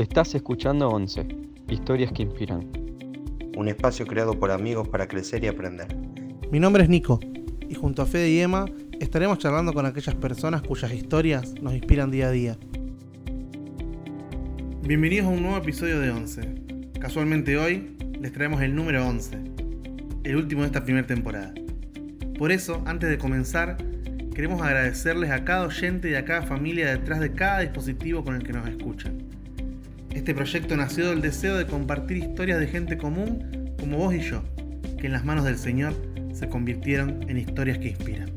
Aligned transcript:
Estás 0.00 0.34
escuchando 0.34 0.88
11, 0.88 1.26
historias 1.68 2.10
que 2.10 2.22
inspiran. 2.22 2.66
Un 3.54 3.68
espacio 3.68 4.06
creado 4.06 4.32
por 4.40 4.50
amigos 4.50 4.88
para 4.88 5.06
crecer 5.06 5.44
y 5.44 5.46
aprender. 5.46 5.94
Mi 6.50 6.58
nombre 6.58 6.84
es 6.84 6.88
Nico 6.88 7.20
y 7.68 7.74
junto 7.74 8.00
a 8.00 8.06
Fede 8.06 8.30
y 8.30 8.40
Emma 8.40 8.64
estaremos 8.98 9.36
charlando 9.36 9.74
con 9.74 9.84
aquellas 9.84 10.14
personas 10.14 10.62
cuyas 10.62 10.94
historias 10.94 11.52
nos 11.60 11.74
inspiran 11.74 12.10
día 12.10 12.28
a 12.28 12.30
día. 12.30 12.56
Bienvenidos 14.80 15.26
a 15.26 15.32
un 15.32 15.42
nuevo 15.42 15.58
episodio 15.58 16.00
de 16.00 16.10
11. 16.10 16.54
Casualmente 16.98 17.58
hoy 17.58 17.94
les 18.18 18.32
traemos 18.32 18.62
el 18.62 18.74
número 18.74 19.06
11, 19.06 19.36
el 20.24 20.36
último 20.36 20.62
de 20.62 20.68
esta 20.68 20.82
primera 20.82 21.06
temporada. 21.06 21.52
Por 22.38 22.52
eso, 22.52 22.82
antes 22.86 23.10
de 23.10 23.18
comenzar, 23.18 23.76
queremos 24.34 24.62
agradecerles 24.62 25.30
a 25.30 25.44
cada 25.44 25.66
oyente 25.66 26.08
y 26.08 26.14
a 26.14 26.24
cada 26.24 26.40
familia 26.40 26.88
detrás 26.88 27.20
de 27.20 27.34
cada 27.34 27.60
dispositivo 27.60 28.24
con 28.24 28.34
el 28.34 28.42
que 28.42 28.54
nos 28.54 28.66
escuchan. 28.66 29.29
Este 30.14 30.34
proyecto 30.34 30.76
nació 30.76 31.10
del 31.10 31.20
deseo 31.20 31.56
de 31.56 31.66
compartir 31.66 32.16
historias 32.16 32.58
de 32.58 32.66
gente 32.66 32.98
común 32.98 33.74
como 33.78 33.98
vos 33.98 34.14
y 34.14 34.20
yo, 34.20 34.42
que 34.98 35.06
en 35.06 35.12
las 35.12 35.24
manos 35.24 35.44
del 35.44 35.56
Señor 35.56 35.94
se 36.32 36.48
convirtieron 36.48 37.28
en 37.28 37.38
historias 37.38 37.78
que 37.78 37.88
inspiran. 37.88 38.29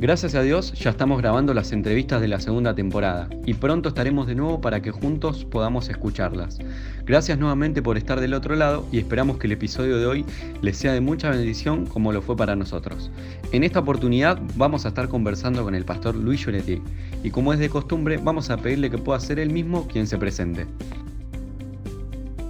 Gracias 0.00 0.34
a 0.34 0.40
Dios 0.40 0.72
ya 0.72 0.88
estamos 0.88 1.20
grabando 1.20 1.52
las 1.52 1.72
entrevistas 1.72 2.22
de 2.22 2.28
la 2.28 2.40
segunda 2.40 2.74
temporada 2.74 3.28
y 3.44 3.52
pronto 3.52 3.90
estaremos 3.90 4.26
de 4.26 4.34
nuevo 4.34 4.58
para 4.62 4.80
que 4.80 4.92
juntos 4.92 5.44
podamos 5.44 5.90
escucharlas. 5.90 6.58
Gracias 7.04 7.38
nuevamente 7.38 7.82
por 7.82 7.98
estar 7.98 8.18
del 8.18 8.32
otro 8.32 8.56
lado 8.56 8.86
y 8.90 8.98
esperamos 8.98 9.36
que 9.36 9.46
el 9.46 9.52
episodio 9.52 9.98
de 9.98 10.06
hoy 10.06 10.24
les 10.62 10.78
sea 10.78 10.94
de 10.94 11.02
mucha 11.02 11.28
bendición 11.28 11.84
como 11.84 12.12
lo 12.12 12.22
fue 12.22 12.34
para 12.34 12.56
nosotros. 12.56 13.10
En 13.52 13.62
esta 13.62 13.80
oportunidad 13.80 14.40
vamos 14.56 14.86
a 14.86 14.88
estar 14.88 15.06
conversando 15.06 15.62
con 15.64 15.74
el 15.74 15.84
pastor 15.84 16.14
Luis 16.14 16.40
Lloretti 16.46 16.80
y 17.22 17.30
como 17.30 17.52
es 17.52 17.58
de 17.58 17.68
costumbre 17.68 18.16
vamos 18.16 18.48
a 18.48 18.56
pedirle 18.56 18.90
que 18.90 18.96
pueda 18.96 19.20
ser 19.20 19.38
él 19.38 19.50
mismo 19.50 19.86
quien 19.86 20.06
se 20.06 20.16
presente. 20.16 20.66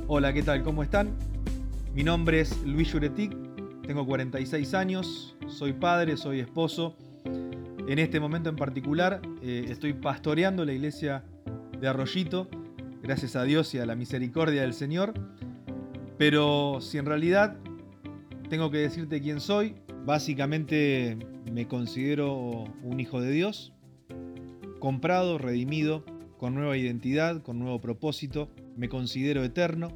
Hola, 0.07 0.33
¿qué 0.33 0.45
tal? 0.45 0.63
¿Cómo 0.63 0.85
están? 0.85 1.11
Mi 1.97 2.05
nombre 2.05 2.43
es 2.43 2.57
Luis 2.65 2.93
Yuretic, 2.93 3.37
tengo 3.85 4.07
46 4.07 4.73
años, 4.75 5.35
soy 5.49 5.73
padre, 5.73 6.17
soy 6.17 6.39
esposo 6.39 6.95
en 7.25 7.99
este 7.99 8.21
momento 8.21 8.49
en 8.49 8.57
particular 8.57 9.21
eh, 9.43 9.67
estoy 9.69 9.95
pastoreando 9.95 10.65
la 10.65 10.73
iglesia 10.73 11.25
de 11.81 11.89
Arroyito, 11.89 12.49
gracias 13.03 13.37
a 13.37 13.45
Dios 13.45 13.75
y 13.75 13.79
a 13.79 13.87
la 13.87 13.97
misericordia 13.97 14.63
del 14.63 14.75
Señor. 14.75 15.15
Pero 16.19 16.81
si 16.81 16.99
en 16.99 17.07
realidad 17.07 17.57
tengo 18.49 18.71
que 18.71 18.79
decirte 18.79 19.21
quién 19.21 19.41
soy, 19.41 19.75
básicamente 20.05 21.17
me 21.51 21.67
considero 21.67 22.65
un 22.83 23.01
hijo 23.01 23.21
de 23.21 23.31
Dios, 23.33 23.73
comprado, 24.79 25.39
redimido, 25.39 26.05
con 26.39 26.55
nueva 26.55 26.77
identidad, 26.77 27.43
con 27.43 27.59
nuevo 27.59 27.81
propósito. 27.81 28.51
Me 28.77 28.89
considero 28.89 29.45
eterno, 29.45 29.89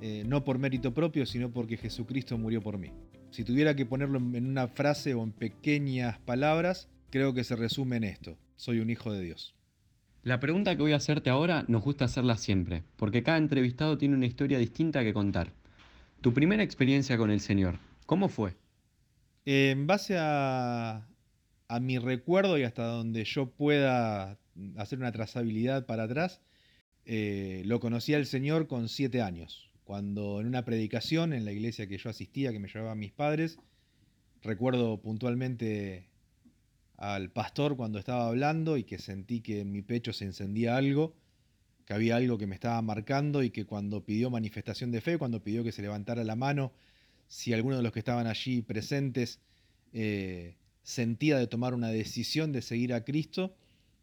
eh, 0.00 0.24
no 0.26 0.42
por 0.42 0.58
mérito 0.58 0.94
propio, 0.94 1.26
sino 1.26 1.50
porque 1.50 1.76
Jesucristo 1.76 2.38
murió 2.38 2.60
por 2.60 2.78
mí. 2.78 2.92
Si 3.30 3.44
tuviera 3.44 3.76
que 3.76 3.86
ponerlo 3.86 4.18
en 4.18 4.46
una 4.46 4.66
frase 4.66 5.14
o 5.14 5.22
en 5.22 5.30
pequeñas 5.30 6.18
palabras, 6.18 6.88
creo 7.10 7.32
que 7.32 7.44
se 7.44 7.54
resume 7.54 7.96
en 7.96 8.04
esto. 8.04 8.36
Soy 8.56 8.80
un 8.80 8.90
hijo 8.90 9.12
de 9.12 9.22
Dios. 9.22 9.54
La 10.24 10.40
pregunta 10.40 10.74
que 10.74 10.82
voy 10.82 10.92
a 10.92 10.96
hacerte 10.96 11.30
ahora 11.30 11.64
nos 11.68 11.82
gusta 11.82 12.04
hacerla 12.04 12.36
siempre, 12.36 12.82
porque 12.96 13.22
cada 13.22 13.38
entrevistado 13.38 13.96
tiene 13.98 14.16
una 14.16 14.26
historia 14.26 14.58
distinta 14.58 15.02
que 15.02 15.14
contar. 15.14 15.52
Tu 16.20 16.34
primera 16.34 16.62
experiencia 16.62 17.16
con 17.16 17.30
el 17.30 17.40
Señor, 17.40 17.78
¿cómo 18.04 18.28
fue? 18.28 18.56
en 19.46 19.86
base 19.86 20.16
a, 20.18 21.06
mi 21.80 21.98
recuerdo 21.98 22.58
y 22.58 22.64
hasta 22.64 22.84
donde 22.84 23.24
yo 23.24 23.50
pueda 23.50 24.38
hacer 24.76 24.98
una 24.98 25.12
trazabilidad 25.12 25.86
para 25.86 26.02
atrás, 26.04 26.42
eh, 27.06 27.62
lo 27.64 27.80
conocí 27.80 28.12
al 28.12 28.26
Señor 28.26 28.66
con 28.66 28.88
siete 28.88 29.22
años 29.22 29.69
cuando 29.90 30.40
en 30.40 30.46
una 30.46 30.64
predicación 30.64 31.32
en 31.32 31.44
la 31.44 31.50
iglesia 31.50 31.88
que 31.88 31.98
yo 31.98 32.10
asistía, 32.10 32.52
que 32.52 32.60
me 32.60 32.68
llevaban 32.68 32.96
mis 32.96 33.10
padres, 33.10 33.58
recuerdo 34.40 35.00
puntualmente 35.00 36.06
al 36.96 37.32
pastor 37.32 37.76
cuando 37.76 37.98
estaba 37.98 38.28
hablando 38.28 38.76
y 38.76 38.84
que 38.84 38.98
sentí 38.98 39.40
que 39.40 39.58
en 39.58 39.72
mi 39.72 39.82
pecho 39.82 40.12
se 40.12 40.26
encendía 40.26 40.76
algo, 40.76 41.16
que 41.86 41.94
había 41.94 42.14
algo 42.14 42.38
que 42.38 42.46
me 42.46 42.54
estaba 42.54 42.80
marcando 42.82 43.42
y 43.42 43.50
que 43.50 43.64
cuando 43.64 44.04
pidió 44.04 44.30
manifestación 44.30 44.92
de 44.92 45.00
fe, 45.00 45.18
cuando 45.18 45.42
pidió 45.42 45.64
que 45.64 45.72
se 45.72 45.82
levantara 45.82 46.22
la 46.22 46.36
mano, 46.36 46.70
si 47.26 47.52
alguno 47.52 47.76
de 47.76 47.82
los 47.82 47.90
que 47.90 47.98
estaban 47.98 48.28
allí 48.28 48.62
presentes 48.62 49.40
eh, 49.92 50.54
sentía 50.84 51.36
de 51.36 51.48
tomar 51.48 51.74
una 51.74 51.88
decisión 51.88 52.52
de 52.52 52.62
seguir 52.62 52.94
a 52.94 53.02
Cristo, 53.02 53.56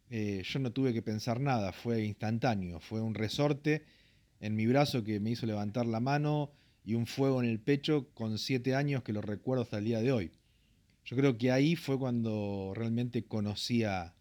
eh, 0.09 0.43
yo 0.43 0.59
no 0.59 0.73
tuve 0.73 0.91
que 0.91 1.01
pensar 1.01 1.39
nada, 1.39 1.71
fue 1.71 2.03
instantáneo, 2.03 2.81
fue 2.81 2.99
un 2.99 3.13
resorte 3.13 3.85
en 4.39 4.55
mi 4.55 4.67
brazo 4.67 5.03
que 5.03 5.19
me 5.19 5.31
hizo 5.31 5.45
levantar 5.45 5.85
la 5.85 5.99
mano 5.99 6.51
y 6.87 6.93
un 6.93 7.05
fuego 7.05 7.41
en 7.41 7.49
el 7.49 7.59
pecho 7.59 8.07
con 8.13 8.37
siete 8.37 8.75
años 8.75 9.03
que 9.03 9.13
lo 9.13 9.21
recuerdo 9.21 9.63
hasta 9.63 9.79
el 9.79 9.85
día 9.85 10.01
de 10.01 10.11
hoy. 10.11 10.31
Yo 11.05 11.15
creo 11.15 11.37
que 11.37 11.51
ahí 11.51 11.75
fue 11.75 11.97
cuando 11.97 12.73
realmente 12.75 13.25
conocí 13.25 13.83
a, 13.83 14.13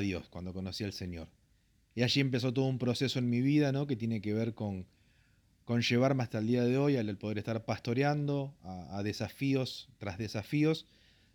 Dios, 0.00 0.28
cuando 0.30 0.54
conocí 0.54 0.84
al 0.84 0.94
Señor. 0.94 1.28
Y 1.94 2.02
allí 2.02 2.20
empezó 2.20 2.54
todo 2.54 2.64
un 2.64 2.78
proceso 2.78 3.18
en 3.18 3.28
mi 3.28 3.42
vida, 3.42 3.72
¿no? 3.72 3.86
Que 3.86 3.96
tiene 3.96 4.22
que 4.22 4.32
ver 4.32 4.54
con, 4.54 4.86
con 5.66 5.82
llevarme 5.82 6.22
hasta 6.22 6.38
el 6.38 6.46
día 6.46 6.64
de 6.64 6.78
hoy 6.78 6.96
al 6.96 7.14
poder 7.18 7.36
estar 7.36 7.66
pastoreando, 7.66 8.54
a, 8.62 9.02
desafíos 9.02 9.90
tras 9.98 10.16
desafíos, 10.16 10.86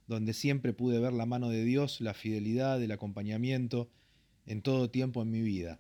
donde 0.08 0.34
siempre 0.34 0.74
pude 0.74 0.98
ver 0.98 1.14
la 1.14 1.28
mano 1.28 1.50
de 1.50 1.64
Dios, 1.64 2.02
la 2.02 2.16
fidelidad, 2.16 2.82
el 2.82 2.92
acompañamiento 2.92 3.90
en 4.48 4.64
todo 4.64 4.90
tiempo 4.90 5.22
en 5.22 5.30
mi 5.30 5.42
vida. 5.42 5.80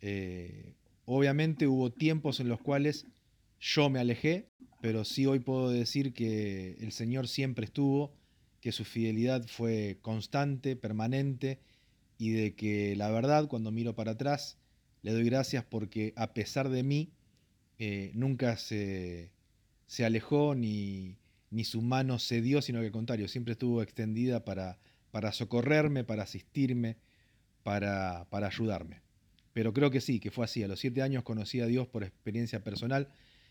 Eh, 0.00 0.74
Obviamente 1.04 1.66
hubo 1.66 1.90
tiempos 1.90 2.40
en 2.40 2.48
los 2.48 2.60
cuales 2.60 3.06
yo 3.60 3.90
me 3.90 4.00
alejé, 4.00 4.48
pero 4.80 5.04
sí 5.04 5.26
hoy 5.26 5.38
puedo 5.38 5.70
decir 5.70 6.12
que 6.12 6.76
el 6.80 6.92
Señor 6.92 7.28
siempre 7.28 7.64
estuvo, 7.64 8.14
que 8.60 8.72
su 8.72 8.84
fidelidad 8.84 9.46
fue 9.46 9.98
constante, 10.02 10.76
permanente, 10.76 11.60
y 12.18 12.30
de 12.30 12.54
que 12.54 12.94
la 12.96 13.10
verdad 13.10 13.48
cuando 13.48 13.72
miro 13.72 13.96
para 13.96 14.12
atrás 14.12 14.58
le 15.02 15.12
doy 15.12 15.24
gracias 15.24 15.64
porque 15.64 16.12
a 16.16 16.32
pesar 16.32 16.68
de 16.68 16.84
mí 16.84 17.12
eh, 17.78 18.12
nunca 18.14 18.56
se, 18.56 19.32
se 19.86 20.04
alejó 20.04 20.54
ni, 20.54 21.18
ni, 21.50 21.64
su 21.64 21.82
mano 21.82 22.20
cedió, 22.20 22.62
sino 22.62 22.78
que 22.78 22.86
al 22.86 22.92
contrario, 22.92 23.26
siempre 23.26 23.52
estuvo 23.52 23.82
extendida 23.82 24.44
para, 24.44 24.78
para 25.10 25.32
socorrerme, 25.32 26.04
para 26.04 26.22
asistirme, 26.22 26.96
para, 27.64 28.26
para 28.30 28.46
ayudarme. 28.46 29.01
Pero 29.52 29.72
creo 29.72 29.90
que 29.90 30.00
sí, 30.00 30.20
que 30.20 30.30
fue 30.30 30.44
así. 30.44 30.62
A 30.62 30.68
los 30.68 30.80
siete 30.80 31.02
años 31.02 31.22
conocí 31.22 31.60
a 31.60 31.66
Dios 31.66 31.86
por 31.88 32.04
experiencia 32.04 32.62
personal 32.64 33.08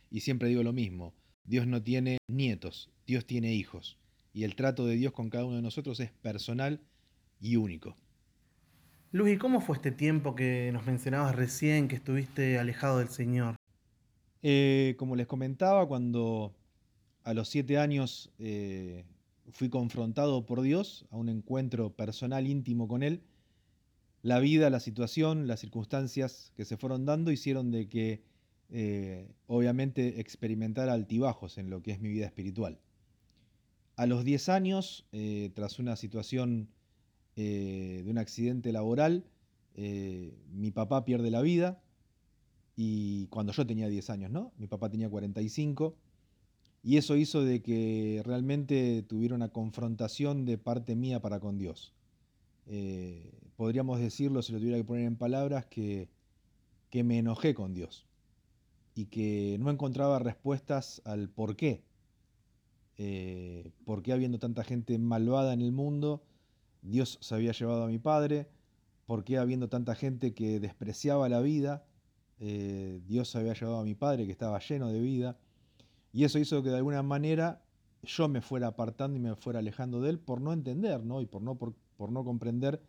y 0.09 0.21
siempre 0.21 0.49
digo 0.49 0.63
lo 0.63 0.73
mismo. 0.73 1.13
Dios 1.43 1.67
no 1.67 1.81
tiene 1.81 2.17
nietos, 2.27 2.91
Dios 3.05 3.25
tiene 3.25 3.53
hijos. 3.53 3.97
Y 4.33 4.43
el 4.43 4.55
trato 4.55 4.85
de 4.85 4.95
Dios 4.95 5.13
con 5.13 5.29
cada 5.29 5.45
uno 5.45 5.57
de 5.57 5.61
nosotros 5.61 5.99
es 5.99 6.11
personal 6.11 6.81
y 7.39 7.55
único. 7.55 7.95
Luis, 9.11 9.37
¿cómo 9.39 9.59
fue 9.59 9.75
este 9.75 9.91
tiempo 9.91 10.35
que 10.35 10.69
nos 10.71 10.85
mencionabas 10.85 11.35
recién, 11.35 11.89
que 11.89 11.97
estuviste 11.97 12.57
alejado 12.57 12.99
del 12.99 13.09
Señor? 13.09 13.55
Eh, 14.41 14.95
como 14.97 15.15
les 15.15 15.27
comentaba, 15.27 15.85
cuando 15.87 16.55
a 17.23 17.33
los 17.33 17.49
siete 17.49 17.77
años 17.77 18.31
eh, 18.39 19.03
fui 19.51 19.69
confrontado 19.69 20.45
por 20.45 20.61
Dios 20.61 21.05
a 21.11 21.17
un 21.17 21.27
encuentro 21.27 21.93
personal 21.93 22.47
íntimo 22.47 22.87
con 22.87 23.03
Él, 23.03 23.21
la 24.23 24.39
vida, 24.39 24.69
la 24.69 24.79
situación, 24.79 25.47
las 25.47 25.59
circunstancias 25.59 26.51
que 26.55 26.65
se 26.65 26.77
fueron 26.77 27.05
dando 27.05 27.31
hicieron 27.31 27.71
de 27.71 27.89
que 27.89 28.23
eh, 28.69 29.27
obviamente 29.47 30.19
experimentara 30.19 30.93
altibajos 30.93 31.57
en 31.57 31.69
lo 31.69 31.81
que 31.81 31.91
es 31.91 31.99
mi 31.99 32.09
vida 32.09 32.25
espiritual. 32.25 32.79
A 33.95 34.05
los 34.05 34.23
10 34.23 34.49
años, 34.49 35.07
eh, 35.11 35.51
tras 35.55 35.79
una 35.79 35.95
situación 35.95 36.69
eh, 37.35 38.01
de 38.03 38.11
un 38.11 38.17
accidente 38.17 38.71
laboral, 38.71 39.25
mi 39.73 40.69
papá 40.69 41.05
pierde 41.05 41.31
la 41.31 41.41
vida 41.41 41.81
y 42.75 43.27
cuando 43.27 43.53
yo 43.53 43.65
tenía 43.65 43.87
10 43.87 44.09
años, 44.09 44.29
¿no? 44.29 44.51
Mi 44.57 44.67
papá 44.67 44.89
tenía 44.89 45.09
45 45.09 45.95
y 46.83 46.97
eso 46.97 47.15
hizo 47.15 47.43
de 47.43 47.61
que 47.61 48.21
realmente 48.25 49.01
tuviera 49.03 49.33
una 49.33 49.49
confrontación 49.49 50.45
de 50.45 50.57
parte 50.57 50.95
mía 50.95 51.21
para 51.21 51.39
con 51.39 51.57
Dios 51.57 51.95
podríamos 53.55 53.99
decirlo, 53.99 54.41
si 54.41 54.53
lo 54.53 54.59
tuviera 54.59 54.77
que 54.77 54.83
poner 54.83 55.05
en 55.05 55.17
palabras, 55.17 55.65
que, 55.65 56.09
que 56.89 57.03
me 57.03 57.17
enojé 57.19 57.53
con 57.53 57.73
Dios 57.73 58.05
y 58.93 59.05
que 59.05 59.57
no 59.59 59.69
encontraba 59.69 60.19
respuestas 60.19 61.01
al 61.05 61.29
por 61.29 61.55
qué. 61.55 61.83
Eh, 62.97 63.71
¿Por 63.85 64.03
qué 64.03 64.13
habiendo 64.13 64.37
tanta 64.37 64.63
gente 64.63 64.97
malvada 64.99 65.53
en 65.53 65.61
el 65.61 65.71
mundo, 65.71 66.23
Dios 66.81 67.17
se 67.21 67.33
había 67.33 67.51
llevado 67.51 67.83
a 67.83 67.87
mi 67.87 67.99
padre? 67.99 68.47
¿Por 69.05 69.23
qué 69.23 69.37
habiendo 69.37 69.69
tanta 69.69 69.95
gente 69.95 70.33
que 70.33 70.59
despreciaba 70.59 71.27
la 71.29 71.41
vida, 71.41 71.85
eh, 72.39 73.01
Dios 73.07 73.29
se 73.29 73.39
había 73.39 73.53
llevado 73.53 73.79
a 73.79 73.83
mi 73.83 73.95
padre 73.95 74.25
que 74.25 74.31
estaba 74.31 74.59
lleno 74.59 74.89
de 74.89 74.99
vida? 74.99 75.39
Y 76.13 76.25
eso 76.25 76.37
hizo 76.39 76.61
que 76.61 76.69
de 76.69 76.77
alguna 76.77 77.01
manera 77.01 77.63
yo 78.03 78.27
me 78.27 78.41
fuera 78.41 78.67
apartando 78.67 79.17
y 79.17 79.21
me 79.21 79.35
fuera 79.35 79.59
alejando 79.59 80.01
de 80.01 80.09
él 80.09 80.19
por 80.19 80.41
no 80.41 80.51
entender, 80.51 81.03
¿no? 81.03 81.21
Y 81.21 81.25
por 81.25 81.41
no, 81.41 81.55
por, 81.55 81.73
por 82.01 82.11
no 82.11 82.23
comprender 82.23 82.81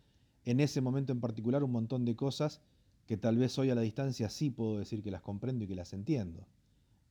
en 0.43 0.59
ese 0.59 0.81
momento 0.81 1.11
en 1.11 1.21
particular 1.21 1.63
un 1.63 1.71
montón 1.71 2.03
de 2.03 2.15
cosas 2.15 2.61
que 3.05 3.15
tal 3.15 3.37
vez 3.37 3.59
hoy 3.59 3.69
a 3.69 3.75
la 3.75 3.81
distancia 3.81 4.27
sí 4.27 4.49
puedo 4.49 4.79
decir 4.79 5.03
que 5.03 5.11
las 5.11 5.21
comprendo 5.21 5.63
y 5.63 5.67
que 5.67 5.75
las 5.75 5.93
entiendo. 5.93 6.47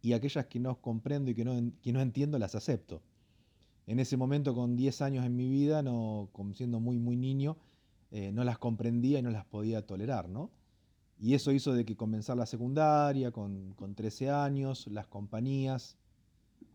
Y 0.01 0.13
aquellas 0.13 0.47
que 0.47 0.59
no 0.59 0.81
comprendo 0.81 1.31
y 1.31 1.37
que 1.37 1.45
no, 1.45 1.53
que 1.81 1.93
no 1.93 2.01
entiendo 2.01 2.41
las 2.41 2.57
acepto. 2.57 3.03
En 3.87 4.01
ese 4.01 4.17
momento, 4.17 4.53
con 4.53 4.75
10 4.75 5.01
años 5.01 5.25
en 5.25 5.37
mi 5.37 5.49
vida, 5.49 5.81
no, 5.81 6.29
siendo 6.55 6.81
muy, 6.81 6.99
muy 6.99 7.17
niño, 7.17 7.57
eh, 8.11 8.33
no 8.33 8.43
las 8.43 8.59
comprendía 8.59 9.21
y 9.21 9.23
no 9.23 9.31
las 9.31 9.45
podía 9.45 9.87
tolerar, 9.87 10.29
¿no? 10.29 10.51
Y 11.21 11.35
eso 11.35 11.53
hizo 11.53 11.73
de 11.73 11.85
que 11.85 11.95
comenzar 11.95 12.37
la 12.37 12.47
secundaria 12.47 13.31
con, 13.31 13.75
con 13.75 13.95
13 13.95 14.29
años, 14.29 14.89
las 14.89 15.07
compañías, 15.07 15.97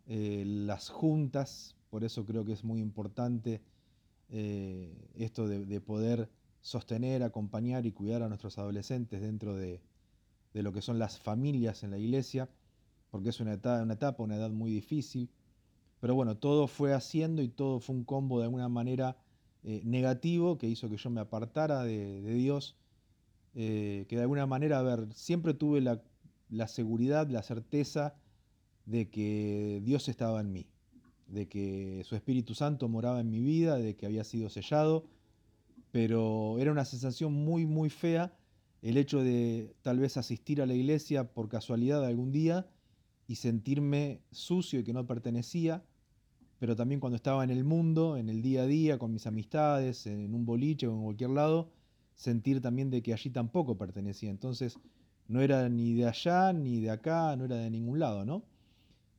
eh, 0.06 0.46
las 0.46 0.88
juntas, 0.88 1.76
por 1.90 2.06
eso 2.06 2.24
creo 2.24 2.46
que 2.46 2.54
es 2.54 2.64
muy 2.64 2.80
importante 2.80 3.62
eh, 4.30 5.10
esto 5.16 5.48
de, 5.48 5.82
poder 5.82 6.30
sostener, 6.62 7.24
acompañar 7.24 7.86
y 7.86 7.92
cuidar 7.92 8.24
a 8.24 8.28
nuestros 8.28 8.58
adolescentes 8.58 9.22
dentro 9.22 9.56
de, 9.56 9.82
lo 10.54 10.74
que 10.74 10.82
son 10.82 10.98
las 10.98 11.20
familias 11.20 11.84
en 11.84 11.92
la 11.92 12.00
iglesia, 12.00 12.50
porque 13.12 13.30
es 13.30 13.40
una 13.40 13.54
etapa, 13.54 13.84
una, 13.84 13.94
etapa, 13.94 14.24
una 14.24 14.38
edad 14.38 14.50
muy 14.50 14.72
difícil. 14.72 15.30
Pero 16.00 16.16
bueno, 16.16 16.38
todo 16.38 16.68
fue 16.68 16.94
haciendo 16.94 17.42
y 17.42 17.48
todo 17.48 17.80
fue 17.80 17.96
un 17.96 18.04
combo 18.04 18.40
de 18.40 18.46
alguna 18.46 18.70
manera 18.70 19.18
eh, 19.64 19.82
negativo 19.84 20.58
que 20.58 20.68
hizo 20.68 20.90
que 20.90 20.98
yo 20.98 21.10
me 21.10 21.22
apartara 21.22 21.84
de, 21.84 22.22
Dios, 22.34 22.76
que 23.54 24.06
de 24.08 24.22
alguna 24.22 24.46
manera, 24.46 24.80
a 24.80 24.84
ver, 24.84 25.14
siempre 25.14 25.54
tuve 25.54 25.82
la 25.82 26.68
seguridad, 26.68 27.28
la 27.30 27.44
certeza 27.44 28.16
de 28.88 29.10
que 29.10 29.82
Dios 29.84 30.08
estaba 30.10 30.42
en 30.42 30.54
mí, 30.54 30.68
de 31.28 31.48
que 31.48 32.04
su 32.06 32.16
Espíritu 32.16 32.54
Santo 32.56 32.88
moraba 32.88 33.20
en 33.20 33.30
mi 33.30 33.42
vida, 33.42 33.78
de 33.78 33.96
que 33.96 34.06
había 34.06 34.24
sido 34.24 34.50
sellado, 34.50 35.06
pero 35.92 36.60
era 36.60 36.72
una 36.72 36.86
sensación 36.86 37.34
muy, 37.34 37.66
muy 37.66 37.90
fea 37.90 38.34
el 38.82 38.98
hecho 38.98 39.22
de 39.22 39.76
tal 39.82 40.00
vez 40.00 40.18
asistir 40.18 40.62
a 40.62 40.66
la 40.66 40.74
iglesia 40.74 41.34
por 41.34 41.50
casualidad 41.50 42.06
algún 42.06 42.32
día 42.32 42.68
y 43.28 43.36
sentirme 43.36 44.22
sucio 44.32 44.80
y 44.80 44.84
que 44.84 44.94
no 44.94 45.06
pertenecía, 45.06 45.84
pero 46.60 46.76
también 46.76 47.00
cuando 47.00 47.18
estaba 47.18 47.44
en 47.44 47.50
el 47.50 47.64
mundo, 47.64 48.18
en 48.18 48.30
el 48.30 48.42
día 48.42 48.64
a 48.64 48.68
día, 48.68 48.98
con 48.98 49.12
mis 49.12 49.28
amistades, 49.28 50.08
en 50.08 50.34
un 50.34 50.46
boliche 50.46 50.88
o 50.88 50.94
en 50.94 51.04
cualquier 51.04 51.32
lado, 51.32 51.72
sentir 52.16 52.62
también 52.62 52.90
de 52.90 53.02
que 53.02 53.14
allí 53.14 53.30
tampoco 53.30 53.78
pertenecía. 53.78 54.30
Entonces, 54.30 54.80
no 55.28 55.42
era 55.42 55.68
ni 55.70 55.94
de 55.94 56.08
allá 56.08 56.54
ni 56.54 56.80
de 56.80 56.90
acá, 56.90 57.36
no 57.36 57.46
era 57.46 57.58
de 57.58 57.70
ningún 57.70 58.00
lado, 58.00 58.26
¿no? 58.26 58.44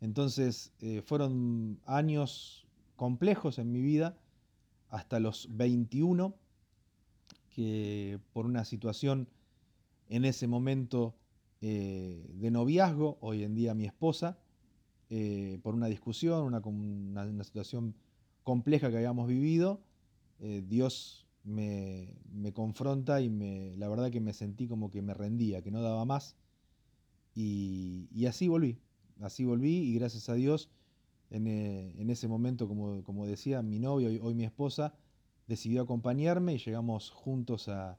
Entonces 0.01 0.73
eh, 0.81 1.03
fueron 1.03 1.81
años 1.85 2.67
complejos 2.97 3.59
en 3.59 3.73
mi 3.73 3.81
vida, 3.81 4.17
hasta 4.91 5.21
los 5.21 5.49
21, 5.51 6.35
que 7.51 8.21
por 8.33 8.47
una 8.47 8.65
situación 8.65 9.29
en 10.09 10.25
ese 10.25 10.47
momento 10.47 11.15
eh, 11.61 12.31
de 12.35 12.51
noviazgo, 12.51 13.19
hoy 13.21 13.43
en 13.43 13.55
día 13.55 13.75
mi 13.75 13.85
esposa, 13.85 14.39
eh, 15.11 15.59
por 15.63 15.75
una 15.75 15.87
discusión, 15.87 16.45
una, 16.45 17.45
situación 17.45 17.95
compleja 18.45 18.91
que 18.91 18.97
habíamos 18.97 19.29
vivido, 19.29 19.83
Dios 20.39 21.27
me, 21.43 22.15
confronta 22.55 23.21
y 23.21 23.29
me, 23.29 23.77
la 23.77 23.89
verdad 23.89 24.11
que 24.13 24.21
me 24.21 24.33
sentí 24.33 24.69
como 24.69 24.89
que 24.89 25.03
me 25.03 25.13
rendía, 25.13 25.63
que 25.63 25.73
no 25.73 25.83
daba 25.83 26.05
más, 26.05 26.37
y 27.35 28.27
así 28.27 28.49
volví, 28.49 28.79
así 29.21 29.45
volví 29.45 29.77
y 29.77 29.95
gracias 29.95 30.29
a 30.29 30.35
Dios 30.35 30.71
eh, 31.31 31.95
en, 31.99 32.11
ese 32.11 32.27
momento, 32.27 32.69
como, 32.69 33.03
como, 33.05 33.27
decía, 33.27 33.63
mi 33.63 33.79
novia, 33.79 34.09
hoy, 34.09 34.19
hoy, 34.23 34.35
mi 34.35 34.45
esposa, 34.45 34.95
decidió 35.47 35.83
acompañarme 35.83 36.55
y 36.55 36.59
llegamos 36.59 37.11
juntos 37.11 37.69
a, 37.69 37.99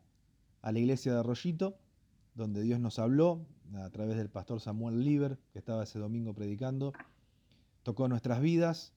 la 0.61 0.79
iglesia 0.79 1.13
de 1.13 1.19
Arroyito, 1.19 1.77
donde 2.35 2.61
Dios 2.63 2.79
nos 2.79 2.99
habló 2.99 3.45
a 3.75 3.89
través 3.91 4.17
del 4.17 4.29
pastor 4.29 4.59
Samuel 4.59 5.03
Lieber, 5.03 5.37
que 5.53 5.59
estaba 5.59 5.83
ese 5.83 5.99
domingo 5.99 6.33
predicando, 6.33 6.93
tocó 7.83 8.07
nuestras 8.07 8.41
vidas, 8.41 8.93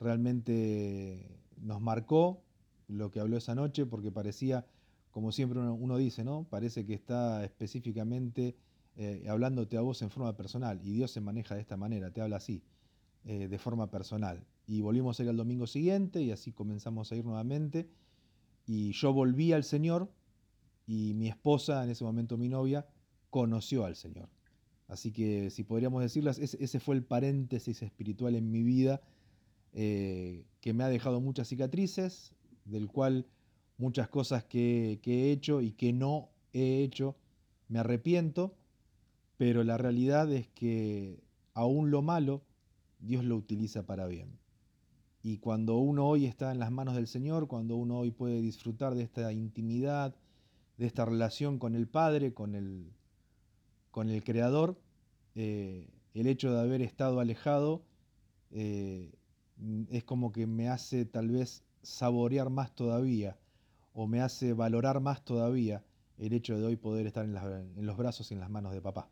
realmente 0.00 1.40
nos 1.60 1.80
marcó 1.80 2.42
lo 2.88 3.10
que 3.10 3.20
habló 3.20 3.36
esa 3.36 3.54
noche, 3.54 3.86
porque 3.86 4.10
parecía, 4.10 4.66
como 5.10 5.32
siempre 5.32 5.58
uno, 5.58 5.74
uno 5.74 5.98
dice, 5.98 6.24
¿no? 6.24 6.46
Parece 6.48 6.86
que 6.86 6.94
está 6.94 7.44
específicamente 7.44 8.56
eh, 8.96 9.26
hablándote 9.28 9.76
a 9.76 9.80
vos 9.80 10.02
en 10.02 10.10
forma 10.10 10.36
personal. 10.36 10.80
Y 10.84 10.92
Dios 10.92 11.10
se 11.10 11.20
maneja 11.20 11.54
de 11.54 11.60
esta 11.60 11.76
manera, 11.76 12.12
te 12.12 12.20
habla 12.20 12.36
así, 12.36 12.62
eh, 13.24 13.48
de 13.48 13.58
forma 13.58 13.90
personal. 13.90 14.46
Y 14.66 14.80
volvimos 14.82 15.18
a 15.18 15.24
ir 15.24 15.28
al 15.28 15.36
domingo 15.36 15.66
siguiente 15.66 16.22
y 16.22 16.30
así 16.30 16.52
comenzamos 16.52 17.10
a 17.10 17.16
ir 17.16 17.24
nuevamente. 17.24 17.88
Y 18.66 18.92
yo 18.92 19.12
volví 19.12 19.52
al 19.52 19.64
Señor 19.64 20.10
y 20.86 21.14
mi 21.14 21.28
esposa, 21.28 21.82
en 21.82 21.90
ese 21.90 22.04
momento 22.04 22.38
mi 22.38 22.48
novia, 22.48 22.86
conoció 23.30 23.84
al 23.84 23.96
Señor. 23.96 24.28
Así 24.86 25.10
que 25.10 25.50
si 25.50 25.64
podríamos 25.64 26.02
decirlas, 26.02 26.38
ese, 26.38 26.78
fue 26.78 26.94
el 26.94 27.02
paréntesis 27.02 27.82
espiritual 27.82 28.36
en 28.36 28.50
mi 28.50 28.62
vida 28.62 29.02
eh, 29.72 30.44
que 30.60 30.72
me 30.72 30.84
ha 30.84 30.88
dejado 30.88 31.20
muchas 31.20 31.48
cicatrices, 31.48 32.32
del 32.64 32.86
cual 32.86 33.26
muchas 33.76 34.08
cosas 34.08 34.44
que 34.44 35.00
he 35.04 35.32
hecho 35.32 35.62
y 35.62 35.72
que 35.72 35.92
no 35.92 36.30
he 36.52 36.82
hecho 36.84 37.16
me 37.68 37.80
arrepiento 37.80 38.54
pero 39.36 39.64
la 39.64 39.78
realidad 39.78 40.30
es 40.32 40.48
que 40.48 41.22
aún 41.54 41.90
lo 41.90 42.02
malo, 42.02 42.42
Dios 43.00 43.24
lo 43.24 43.36
utiliza 43.36 43.84
para 43.86 44.06
bien. 44.06 44.38
Y 45.22 45.38
cuando 45.38 45.76
uno 45.78 46.06
hoy 46.06 46.26
está 46.26 46.52
en 46.52 46.58
las 46.58 46.70
manos 46.70 46.94
del 46.94 47.06
Señor, 47.06 47.48
cuando 47.48 47.76
uno 47.76 47.98
hoy 47.98 48.10
puede 48.10 48.40
disfrutar 48.40 48.94
de 48.94 49.02
esta 49.02 49.32
intimidad, 49.32 50.14
de 50.76 50.86
esta 50.86 51.04
relación 51.04 51.58
con 51.58 51.74
el 51.74 51.88
Padre, 51.88 52.34
con 52.34 52.54
el, 52.54 52.92
con 53.90 54.10
el 54.10 54.22
Creador, 54.22 54.78
eh, 55.34 55.88
el 56.12 56.26
hecho 56.26 56.52
de 56.52 56.60
haber 56.60 56.82
estado 56.82 57.20
alejado 57.20 57.82
eh, 58.50 59.12
es 59.90 60.04
como 60.04 60.32
que 60.32 60.46
me 60.46 60.68
hace 60.68 61.04
tal 61.06 61.30
vez 61.30 61.64
saborear 61.82 62.50
más 62.50 62.74
todavía 62.74 63.36
o 63.94 64.06
me 64.06 64.20
hace 64.20 64.52
valorar 64.52 65.00
más 65.00 65.24
todavía 65.24 65.84
el 66.18 66.32
hecho 66.32 66.58
de 66.58 66.64
hoy 66.64 66.76
poder 66.76 67.06
estar 67.06 67.24
en, 67.24 67.36
en 67.36 67.86
los 67.86 67.96
brazos 67.96 68.30
y 68.30 68.34
en 68.34 68.40
las 68.40 68.50
manos 68.50 68.72
de 68.72 68.80
papá. 68.80 69.08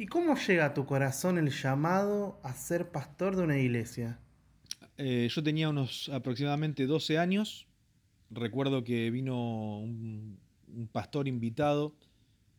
¿Y 0.00 0.06
cómo 0.06 0.34
llega 0.34 0.64
a 0.64 0.72
tu 0.72 0.86
corazón 0.86 1.36
el 1.36 1.50
llamado 1.50 2.40
a 2.42 2.54
ser 2.54 2.90
pastor 2.90 3.36
de 3.36 3.42
una 3.42 3.58
iglesia? 3.58 4.18
Eh, 4.96 5.28
yo 5.30 5.42
tenía 5.42 5.68
unos 5.68 6.08
aproximadamente 6.08 6.86
12 6.86 7.18
años. 7.18 7.66
Recuerdo 8.30 8.82
que 8.82 9.10
vino 9.10 9.78
un, 9.78 10.38
pastor 10.90 11.28
invitado, 11.28 11.94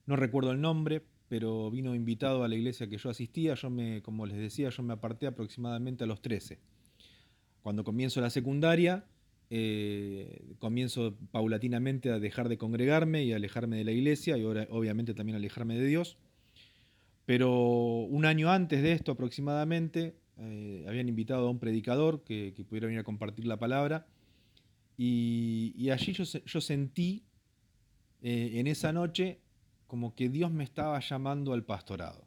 no 0.05 0.17
recuerdo 0.17 0.51
el 0.51 0.61
nombre, 0.61 1.01
pero 1.29 1.71
vino 1.71 1.95
invitado 1.95 2.43
a 2.43 2.47
la 2.47 2.53
iglesia 2.53 2.87
que 2.87 2.99
yo 2.99 3.09
asistía. 3.09 3.55
Yo 3.55 3.71
me, 3.71 4.03
como 4.03 4.27
les 4.27 4.37
decía, 4.37 4.69
yo 4.69 4.83
me 4.83 4.93
aparté 4.93 5.25
aproximadamente 5.25 6.03
a 6.03 6.07
los 6.07 6.21
13. 6.21 6.59
Cuando 7.63 7.83
comienzo 7.83 8.21
la 8.21 8.29
secundaria, 8.29 9.03
eh, 9.49 10.53
comienzo 10.59 11.17
paulatinamente 11.31 12.11
a 12.11 12.19
dejar 12.19 12.49
de 12.49 12.59
congregarme 12.59 13.23
y 13.23 13.33
alejarme 13.33 13.77
de 13.77 13.85
la 13.85 13.93
iglesia 13.93 14.37
y 14.37 14.43
ahora, 14.43 14.67
obviamente 14.69 15.15
también 15.15 15.37
alejarme 15.37 15.75
de 15.75 15.87
Dios. 15.87 16.19
Pero 17.25 17.51
un 17.51 18.25
año 18.25 18.51
antes 18.51 18.81
de 18.81 18.93
esto 18.93 19.11
aproximadamente, 19.11 20.15
eh, 20.37 20.85
habían 20.87 21.07
invitado 21.07 21.47
a 21.47 21.51
un 21.51 21.59
predicador 21.59 22.23
que, 22.23 22.53
pudiera 22.67 22.87
venir 22.87 22.99
a 22.99 23.03
compartir 23.03 23.45
la 23.45 23.57
palabra. 23.57 24.07
Y, 24.97 25.89
allí 25.89 26.13
yo, 26.13 26.61
sentí 26.61 27.23
eh, 28.21 28.51
en 28.55 28.67
esa 28.67 28.91
noche 28.93 29.39
como 29.87 30.15
que 30.15 30.29
Dios 30.29 30.51
me 30.51 30.63
estaba 30.63 30.99
llamando 30.99 31.53
al 31.53 31.63
pastorado. 31.63 32.25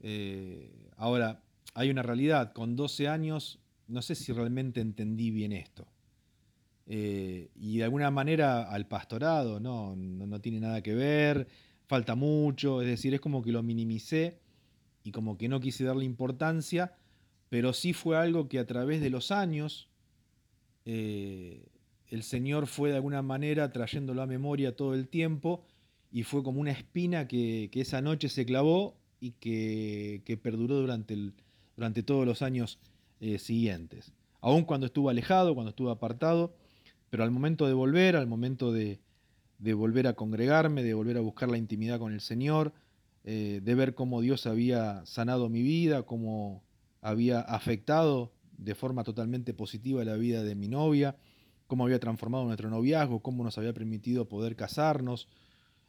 Eh, 0.00 0.90
ahora, 0.96 1.42
hay 1.74 1.90
una 1.90 2.02
realidad, 2.02 2.52
con 2.52 2.76
12 2.76 3.08
años 3.08 3.60
no 3.86 4.00
sé 4.00 4.14
si 4.14 4.32
realmente 4.32 4.80
entendí 4.80 5.30
bien 5.30 5.52
esto. 5.52 5.86
y 6.86 7.78
de 7.78 7.84
alguna 7.84 8.10
manera 8.10 8.70
al 8.70 8.86
pastorado 8.86 9.58
no, 9.60 9.96
no 9.96 10.40
tiene 10.40 10.60
nada 10.60 10.82
que 10.82 10.94
ver 10.94 11.48
falta 11.86 12.14
mucho, 12.14 12.82
es 12.82 12.88
decir, 12.88 13.14
es 13.14 13.20
como 13.20 13.42
que 13.42 13.52
lo 13.52 13.62
minimicé 13.62 14.38
y 15.02 15.12
como 15.12 15.36
que 15.36 15.48
no 15.48 15.60
quise 15.60 15.84
darle 15.84 16.04
importancia, 16.04 16.96
pero 17.50 17.72
sí 17.72 17.92
fue 17.92 18.16
algo 18.16 18.48
que 18.48 18.58
a 18.58 18.66
través 18.66 19.00
de 19.00 19.10
los 19.10 19.30
años 19.30 19.88
eh, 20.86 21.66
el 22.08 22.22
Señor 22.22 22.66
fue 22.66 22.90
de 22.90 22.96
alguna 22.96 23.22
manera 23.22 23.72
trayéndolo 23.72 24.22
a 24.22 24.26
memoria 24.26 24.76
todo 24.76 24.94
el 24.94 25.08
tiempo 25.08 25.64
y 26.10 26.22
fue 26.22 26.42
como 26.42 26.60
una 26.60 26.70
espina 26.70 27.26
que, 27.28 27.70
esa 27.72 28.00
noche 28.00 28.28
se 28.28 28.46
clavó 28.46 28.96
y 29.20 29.32
que, 29.32 30.38
perduró 30.42 30.76
durante, 30.76 31.14
el, 31.14 31.32
durante, 31.76 32.02
todos 32.02 32.24
los 32.24 32.40
años 32.40 32.78
eh, 33.20 33.38
siguientes. 33.38 34.12
Aún 34.40 34.64
cuando 34.64 34.86
estuvo 34.86 35.10
alejado, 35.10 35.54
cuando 35.54 35.70
estuvo 35.70 35.90
apartado, 35.90 36.54
pero 37.10 37.24
al 37.24 37.30
momento 37.30 37.66
de 37.66 37.72
volver, 37.72 38.16
al 38.16 38.26
momento 38.26 38.72
de, 38.72 39.00
de 39.64 39.72
volver 39.72 40.06
a 40.06 40.12
congregarme, 40.12 40.82
de 40.82 40.92
volver 40.92 41.16
a 41.16 41.22
buscar 41.22 41.48
la 41.48 41.56
intimidad 41.56 41.98
con 41.98 42.12
el 42.12 42.20
Señor, 42.20 42.74
eh, 43.24 43.62
de 43.64 43.74
ver 43.74 43.94
cómo 43.94 44.20
Dios 44.20 44.46
había 44.46 45.06
sanado 45.06 45.48
mi 45.48 45.62
vida, 45.62 46.02
cómo 46.02 46.62
había 47.00 47.40
afectado 47.40 48.30
de 48.58 48.74
forma 48.74 49.04
totalmente 49.04 49.54
positiva 49.54 50.04
la 50.04 50.16
vida 50.16 50.42
de 50.42 50.54
mi 50.54 50.68
novia, 50.68 51.16
cómo 51.66 51.84
había 51.84 51.98
transformado 51.98 52.44
nuestro 52.44 52.68
noviazgo, 52.68 53.20
cómo 53.20 53.42
nos 53.42 53.56
había 53.56 53.72
permitido 53.72 54.28
poder 54.28 54.54
casarnos, 54.54 55.28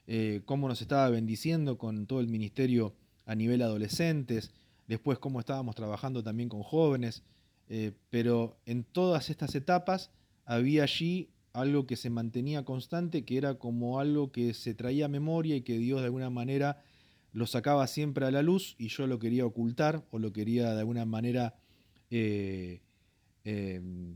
eh, 0.08 0.42
cómo 0.46 0.70
nos 0.70 0.82
estaba 0.82 1.10
bendiciendo 1.10 1.78
con 1.78 2.08
todo 2.08 2.22
el 2.22 2.30
ministerio 2.30 2.96
a 3.26 3.36
nivel 3.36 3.62
adolescentes, 3.62 4.54
después 4.88 5.20
cómo 5.20 5.42
estábamos 5.42 5.76
trabajando 5.76 6.24
también 6.24 6.48
con 6.48 6.64
jóvenes, 6.64 7.24
eh, 7.68 7.92
pero 8.10 8.58
en 8.66 8.86
todas 8.86 9.30
estas 9.30 9.54
etapas 9.54 10.12
había 10.46 10.84
allí 10.84 11.35
algo 11.56 11.88
que 11.88 11.96
se 11.96 12.10
mantenía 12.10 12.66
constante, 12.66 13.26
que 13.26 13.38
era 13.38 13.56
como 13.56 14.00
algo 14.00 14.32
que 14.32 14.54
se 14.54 14.74
traía 14.74 15.06
a 15.06 15.10
memoria 15.10 15.56
y 15.56 15.62
que 15.62 15.78
Dios 15.78 16.02
de 16.02 16.06
alguna 16.06 16.30
manera 16.30 16.84
lo 17.32 17.48
sacaba 17.48 17.88
siempre 17.88 18.26
a 18.26 18.32
la 18.32 18.42
luz 18.42 18.76
y 18.78 18.90
yo 18.90 19.08
lo 19.08 19.20
quería 19.20 19.46
ocultar 19.46 20.06
o 20.12 20.20
lo 20.20 20.32
quería 20.32 20.74
de 20.74 20.80
alguna 20.80 21.06
manera 21.06 21.56
eh, 22.10 22.82
em, 23.44 24.14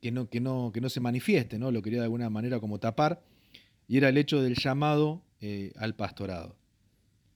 que, 0.00 0.10
no, 0.10 0.28
que, 0.28 0.40
no, 0.40 0.72
que 0.72 0.80
no 0.80 0.88
se 0.88 1.00
manifieste, 1.00 1.58
¿no? 1.58 1.70
lo 1.70 1.82
quería 1.82 2.00
de 2.00 2.04
alguna 2.04 2.30
manera 2.30 2.60
como 2.60 2.78
tapar, 2.78 3.22
y 3.86 3.98
era 3.98 4.08
el 4.08 4.16
hecho 4.16 4.40
del 4.40 4.54
llamado 4.54 5.22
eh, 5.40 5.72
al 5.76 5.94
pastorado. 5.94 6.56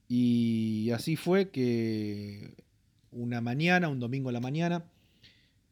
Y 0.07 0.89
así 0.91 1.15
fue 1.15 1.49
que 1.49 2.55
una 3.11 3.41
mañana, 3.41 3.89
un 3.89 3.99
domingo 3.99 4.29
a 4.29 4.31
la 4.31 4.39
mañana, 4.39 4.85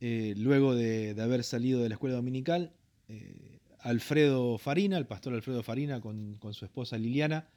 eh, 0.02 0.34
luego 0.38 0.76
de, 0.76 1.16
haber 1.20 1.44
salido 1.44 1.82
de 1.82 1.90
la 1.90 1.96
escuela 1.96 2.16
dominical, 2.16 2.74
eh, 3.08 3.60
Alfredo 3.80 4.58
Farina, 4.58 4.98
el 4.98 5.06
pastor 5.06 5.34
Alfredo 5.34 5.64
Farina 5.64 6.02
con, 6.02 6.40
su 6.52 6.66
esposa 6.66 6.98
Liliana, 6.98 7.50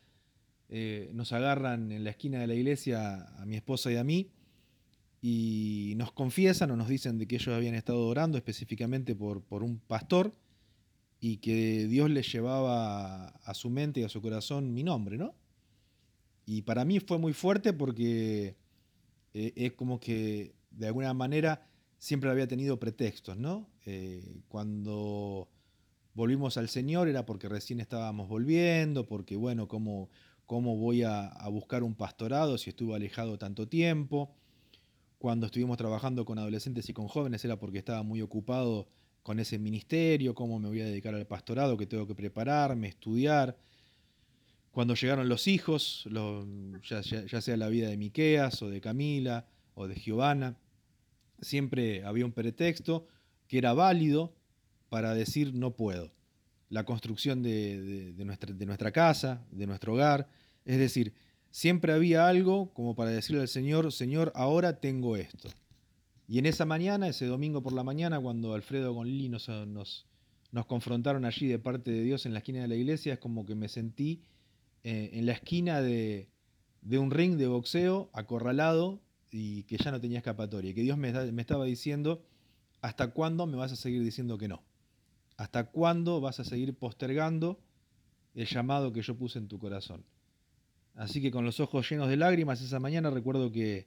nos 1.15 1.33
agarran 1.33 1.93
en 1.93 2.05
la 2.05 2.11
esquina 2.11 2.41
de 2.41 2.47
la 2.47 2.55
iglesia 2.55 3.27
a 3.39 3.47
mi 3.47 3.57
esposa 3.57 3.91
y 3.91 3.97
a 3.97 4.05
mí 4.05 4.31
y 5.23 5.95
nos 5.97 6.13
confiesan 6.13 6.71
o 6.71 6.77
nos 6.77 6.89
dicen 6.89 7.19
de 7.19 7.27
que 7.27 7.37
ellos 7.37 7.55
habían 7.55 7.75
estado 7.75 8.07
orando 8.07 8.37
específicamente 8.37 9.15
por, 9.15 9.43
por 9.43 9.63
un 9.63 9.79
pastor 9.79 10.35
y 11.21 11.39
que 11.39 11.87
Dios 11.89 12.11
les 12.11 12.31
llevaba 12.31 13.29
a 13.29 13.55
su 13.55 13.71
mente 13.71 14.01
y 14.01 14.05
a 14.05 14.09
su 14.09 14.23
corazón 14.23 14.73
mi 14.73 14.85
nombre, 14.85 15.19
¿no? 15.19 15.35
Y 16.47 16.63
para 16.63 16.85
mí 16.85 17.01
fue 17.01 17.19
muy 17.19 17.33
fuerte 17.33 17.73
porque 17.73 18.57
eh, 19.35 19.53
es 19.57 19.73
como 19.73 19.99
que 19.99 20.55
de 20.71 20.87
alguna 20.87 21.13
manera 21.13 21.67
siempre 21.99 22.31
había 22.31 22.47
tenido 22.47 22.79
pretextos, 22.79 23.37
¿no? 23.37 23.69
Eh, 23.85 24.41
cuando 24.49 25.49
volvimos 26.15 26.57
al 26.57 26.69
Señor 26.69 27.09
era 27.09 27.27
porque 27.27 27.49
recién 27.49 27.81
estábamos 27.81 28.29
volviendo, 28.29 29.07
porque 29.07 29.37
bueno, 29.37 29.69
¿cómo, 29.69 30.09
cómo 30.47 30.77
voy 30.77 31.03
a, 31.03 31.31
buscar 31.51 31.83
un 31.83 31.95
pastorado 31.95 32.57
si 32.59 32.71
estuve 32.71 32.95
alejado 32.95 33.39
tanto 33.39 33.69
tiempo? 33.69 34.35
Cuando 35.19 35.47
estuvimos 35.47 35.77
trabajando 35.77 36.25
con 36.25 36.39
adolescentes 36.39 36.89
y 36.89 36.93
con 36.93 37.09
jóvenes 37.09 37.45
era 37.45 37.59
porque 37.59 37.79
estaba 37.79 38.03
muy 38.05 38.23
ocupado 38.23 38.89
con 39.25 39.41
ese 39.41 39.59
ministerio, 39.59 40.35
cómo 40.35 40.59
me 40.59 40.69
voy 40.69 40.81
a 40.81 40.87
dedicar 40.87 41.15
al 41.15 41.27
pastorado, 41.27 41.77
que 41.77 41.87
tengo 41.87 42.07
que 42.07 42.15
prepararme, 42.15 42.89
estudiar. 42.89 43.59
Cuando 44.71 44.95
llegaron 44.95 45.29
los 45.29 45.49
hijos, 45.49 46.09
ya, 46.89 47.03
sea 47.03 47.57
la 47.57 47.69
vida 47.69 47.89
de 47.89 47.97
Miqueas 47.97 48.63
o 48.63 48.71
de 48.71 48.81
Camila 48.81 49.45
o 49.75 49.89
de 49.89 49.97
Giovanna, 49.97 50.57
siempre 51.41 52.05
había 52.05 52.25
un 52.25 52.33
pretexto 52.33 53.07
que 53.47 53.59
era 53.59 53.73
válido 53.73 54.35
para 54.89 55.15
decir 55.15 55.55
no 55.55 55.75
puedo. 55.77 56.13
La 56.69 56.85
construcción 56.85 57.43
de, 57.43 58.15
nuestra, 58.19 58.53
de 58.53 58.67
nuestra 58.67 58.93
casa, 58.93 59.47
de 59.51 59.67
nuestro 59.67 59.95
hogar, 59.95 60.29
es 60.65 60.79
decir, 60.79 61.15
siempre 61.51 61.93
había 61.93 62.29
algo 62.29 62.73
como 62.75 62.95
para 62.95 63.11
decirle 63.11 63.43
al 63.43 63.49
Señor, 63.49 63.91
Señor, 63.93 64.33
ahora 64.35 64.81
tengo 64.81 65.17
esto. 65.17 65.49
Y 66.27 66.39
en 66.39 66.47
esa 66.47 66.67
mañana, 66.67 67.09
ese 67.09 67.25
domingo 67.25 67.63
por 67.63 67.73
la 67.73 67.83
mañana, 67.83 68.21
cuando 68.21 68.53
Alfredo 68.53 68.95
con 68.95 69.09
Lili 69.09 69.31
nos, 69.31 69.49
nos, 69.49 70.07
confrontaron 70.67 71.25
allí 71.25 71.47
de 71.47 71.59
parte 71.59 71.91
de 71.91 72.03
Dios 72.03 72.27
en 72.27 72.35
la 72.35 72.41
esquina 72.41 72.61
de 72.61 72.69
la 72.69 72.77
iglesia, 72.77 73.15
es 73.15 73.19
como 73.19 73.47
que 73.47 73.55
me 73.55 73.69
sentí 73.69 74.21
eh, 74.85 75.11
en 75.15 75.25
la 75.25 75.33
esquina 75.33 75.81
de, 75.81 76.29
un 76.83 77.11
ring 77.11 77.37
de 77.39 77.47
boxeo, 77.47 78.11
acorralado 78.13 79.01
y 79.31 79.65
que 79.65 79.77
ya 79.77 79.91
no 79.91 80.01
tenía 80.01 80.19
escapatoria. 80.19 80.71
Y 80.71 80.75
que 80.75 80.83
Dios 80.83 80.99
me, 80.99 81.11
estaba 81.41 81.65
diciendo, 81.65 82.25
¿hasta 82.81 83.11
cuándo 83.13 83.47
me 83.47 83.57
vas 83.57 83.73
a 83.73 83.77
seguir 83.77 84.03
diciendo 84.03 84.39
que 84.39 84.49
no? 84.49 84.63
¿Hasta 85.37 85.71
cuándo 85.71 86.21
vas 86.21 86.41
a 86.41 86.45
seguir 86.45 86.75
postergando 86.75 87.61
el 88.35 88.47
llamado 88.47 88.93
que 88.93 89.03
yo 89.03 89.17
puse 89.17 89.39
en 89.39 89.49
tu 89.49 89.59
corazón? 89.59 90.05
Así 90.95 91.23
que 91.23 91.31
con 91.31 91.45
los 91.45 91.61
ojos 91.61 91.89
llenos 91.89 92.09
de 92.09 92.17
lágrimas 92.17 92.61
esa 92.61 92.81
mañana 92.81 93.11
recuerdo 93.11 93.53
que, 93.53 93.87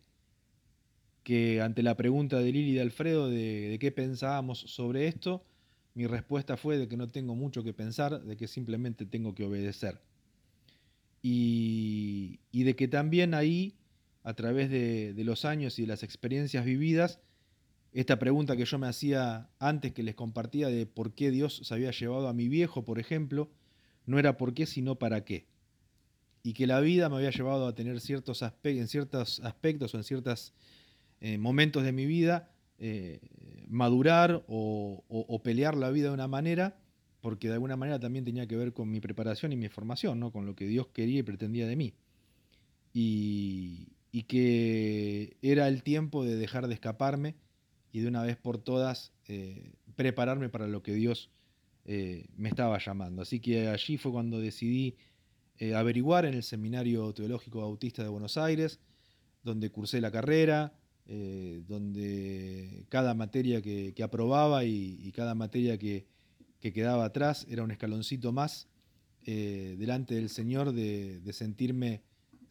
que 1.23 1.61
ante 1.61 1.83
la 1.83 1.95
pregunta 1.95 2.39
de 2.39 2.51
Lili 2.51 2.71
y 2.71 2.73
de 2.75 2.81
Alfredo 2.81 3.29
de, 3.29 3.77
qué 3.79 3.91
pensábamos 3.91 4.59
sobre 4.59 5.07
esto, 5.07 5.43
mi 5.93 6.07
respuesta 6.07 6.57
fue 6.57 6.77
de 6.77 6.87
que 6.87 6.97
no 6.97 7.09
tengo 7.09 7.35
mucho 7.35 7.63
que 7.63 7.73
pensar, 7.73 8.23
de 8.23 8.37
que 8.37 8.47
simplemente 8.47 9.05
tengo 9.05 9.35
que 9.35 9.43
obedecer. 9.43 9.99
Y, 11.21 12.39
de 12.51 12.75
que 12.75 12.87
también 12.87 13.33
ahí, 13.33 13.75
a 14.23 14.33
través 14.33 14.69
de, 14.69 15.13
los 15.23 15.45
años 15.45 15.79
y 15.79 15.83
de 15.83 15.87
las 15.87 16.03
experiencias 16.03 16.65
vividas, 16.65 17.19
esta 17.93 18.19
pregunta 18.19 18.55
que 18.55 18.65
yo 18.65 18.79
me 18.79 18.87
hacía 18.87 19.49
antes 19.59 19.91
que 19.93 20.03
les 20.03 20.15
compartía 20.15 20.67
de 20.69 20.85
por 20.85 21.13
qué 21.13 21.31
Dios 21.31 21.61
se 21.63 21.73
había 21.73 21.91
llevado 21.91 22.27
a 22.27 22.33
mi 22.33 22.47
viejo, 22.47 22.85
por 22.85 22.99
ejemplo, 22.99 23.49
no 24.05 24.17
era 24.19 24.37
por 24.37 24.53
qué, 24.53 24.65
sino 24.65 24.95
para 24.95 25.25
qué 25.25 25.51
y 26.43 26.53
que 26.53 26.67
la 26.67 26.79
vida 26.79 27.09
me 27.09 27.17
había 27.17 27.31
llevado 27.31 27.67
a 27.67 27.75
tener 27.75 27.99
ciertos 27.99 28.43
aspectos, 28.43 28.81
en 28.81 28.87
ciertos 28.87 29.39
aspectos 29.41 29.93
o 29.93 29.97
en 29.97 30.03
ciertos 30.03 30.53
eh, 31.19 31.37
momentos 31.37 31.83
de 31.83 31.91
mi 31.91 32.05
vida, 32.05 32.51
eh, 32.79 33.19
madurar 33.67 34.43
o, 34.47 35.41
pelear 35.43 35.75
la 35.75 35.91
vida 35.91 36.07
de 36.07 36.13
una 36.13 36.27
manera, 36.27 36.79
porque 37.21 37.47
de 37.47 37.53
alguna 37.53 37.77
manera 37.77 37.99
también 37.99 38.25
tenía 38.25 38.47
que 38.47 38.55
ver 38.55 38.73
con 38.73 38.89
mi 38.89 38.99
preparación 38.99 39.51
y 39.51 39.55
mi 39.55 39.69
formación, 39.69 40.19
¿no? 40.19 40.31
con 40.31 40.45
lo 40.45 40.55
que 40.55 40.65
Dios 40.65 40.87
quería 40.87 41.19
y 41.19 41.23
pretendía 41.23 41.67
de 41.67 41.75
mí. 41.75 41.93
Y, 42.93 43.89
que 44.11 45.37
era 45.41 45.67
el 45.67 45.83
tiempo 45.83 46.23
de 46.23 46.35
dejar 46.35 46.67
de 46.67 46.73
escaparme 46.73 47.35
y 47.91 48.01
de 48.01 48.07
una 48.07 48.23
vez 48.23 48.37
por 48.37 48.57
todas 48.57 49.13
eh, 49.27 49.73
prepararme 49.95 50.49
para 50.49 50.67
lo 50.67 50.83
que 50.83 50.93
Dios 50.93 51.31
me 51.83 52.47
estaba 52.47 52.77
llamando. 52.77 53.23
Así 53.23 53.39
que 53.39 53.67
allí 53.67 53.97
fue 53.97 54.11
cuando 54.11 54.39
decidí 54.39 54.95
eh, 55.61 55.75
averiguar 55.75 56.25
en 56.25 56.33
el 56.33 56.41
Seminario 56.41 57.13
Teológico 57.13 57.59
Bautista 57.59 58.01
de 58.01 58.09
Buenos 58.09 58.35
Aires, 58.35 58.79
donde 59.43 59.69
cursé 59.69 60.01
la 60.01 60.09
carrera, 60.09 60.73
eh, 61.05 61.61
donde 61.67 62.87
cada 62.89 63.13
materia 63.13 63.61
que, 63.61 63.93
aprobaba 64.03 64.65
y, 64.65 65.11
cada 65.11 65.35
materia 65.35 65.77
que, 65.77 66.07
quedaba 66.59 67.05
atrás 67.05 67.45
era 67.47 67.61
un 67.61 67.69
escaloncito 67.69 68.31
más 68.31 68.69
eh, 69.23 69.75
delante 69.77 70.15
del 70.15 70.29
Señor 70.29 70.73
de, 70.73 71.21
sentirme 71.31 72.01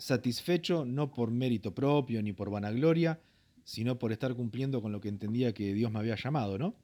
satisfecho, 0.00 0.84
no 0.84 1.12
por 1.12 1.30
mérito 1.30 1.74
propio 1.74 2.22
ni 2.22 2.32
por 2.32 2.50
vanagloria, 2.50 3.20
sino 3.64 3.98
por 3.98 4.10
estar 4.10 4.34
cumpliendo 4.34 4.82
con 4.82 4.90
lo 4.90 5.00
que 5.00 5.08
entendía 5.08 5.54
que 5.54 5.74
Dios 5.74 5.92
me 5.92 6.00
había 6.00 6.16
llamado, 6.16 6.58
¿no? 6.58 6.74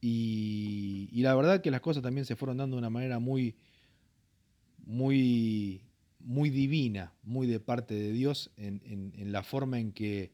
Y, 0.00 1.08
y 1.12 1.22
la 1.22 1.34
verdad 1.34 1.62
que 1.62 1.70
las 1.70 1.80
cosas 1.80 2.02
también 2.02 2.24
se 2.24 2.36
fueron 2.36 2.56
dando 2.56 2.76
de 2.76 2.80
una 2.80 2.90
manera 2.90 3.18
muy, 3.18 3.54
muy, 4.86 5.82
muy 6.18 6.50
divina, 6.50 7.12
muy 7.22 7.46
de 7.46 7.60
parte 7.60 7.94
de 7.94 8.12
Dios 8.12 8.50
en, 8.56 9.32
la 9.32 9.42
forma 9.42 9.78
en 9.78 9.92
que 9.92 10.32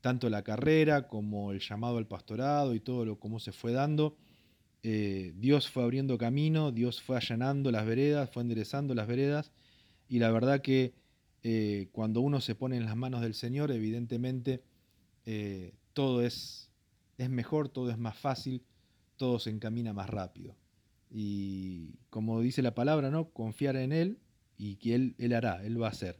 tanto 0.00 0.28
la 0.28 0.42
carrera 0.42 1.08
como 1.08 1.52
el 1.52 1.60
llamado 1.60 1.98
al 1.98 2.06
pastorado 2.06 2.74
y 2.74 2.80
todo 2.80 3.04
lo 3.04 3.18
cómo 3.18 3.40
se 3.40 3.52
fue 3.52 3.72
dando, 3.72 4.16
eh, 4.82 5.32
Dios 5.36 5.70
fue 5.70 5.82
abriendo 5.82 6.18
camino, 6.18 6.70
Dios 6.70 7.00
fue 7.00 7.16
allanando 7.16 7.70
las 7.70 7.86
veredas, 7.86 8.30
fue 8.30 8.42
enderezando 8.42 8.94
las 8.94 9.06
veredas 9.06 9.50
y 10.08 10.18
la 10.18 10.30
verdad 10.30 10.60
que 10.60 10.92
eh, 11.44 11.88
cuando 11.92 12.20
uno 12.20 12.40
se 12.40 12.56
pone 12.56 12.76
en 12.76 12.86
las 12.86 12.96
manos 12.96 13.20
del 13.20 13.34
Señor, 13.34 13.70
evidentemente 13.70 14.64
eh, 15.26 15.74
todo 15.92 16.22
es, 16.22 16.70
es 17.18 17.30
mejor, 17.30 17.68
todo 17.68 17.90
es 17.90 17.98
más 17.98 18.18
fácil, 18.18 18.62
todo 19.16 19.38
se 19.38 19.50
encamina 19.50 19.92
más 19.92 20.10
rápido 20.10 20.56
y 21.16 21.94
como 22.10 22.40
dice 22.40 22.60
la 22.60 22.74
palabra, 22.74 23.08
¿no? 23.08 23.30
Confiar 23.30 23.76
en 23.76 23.92
Él 23.92 24.18
y 24.58 24.76
que 24.76 24.96
Él, 24.96 25.14
él 25.18 25.32
hará, 25.32 25.64
Él 25.64 25.80
va 25.80 25.86
a 25.86 25.90
hacer. 25.90 26.18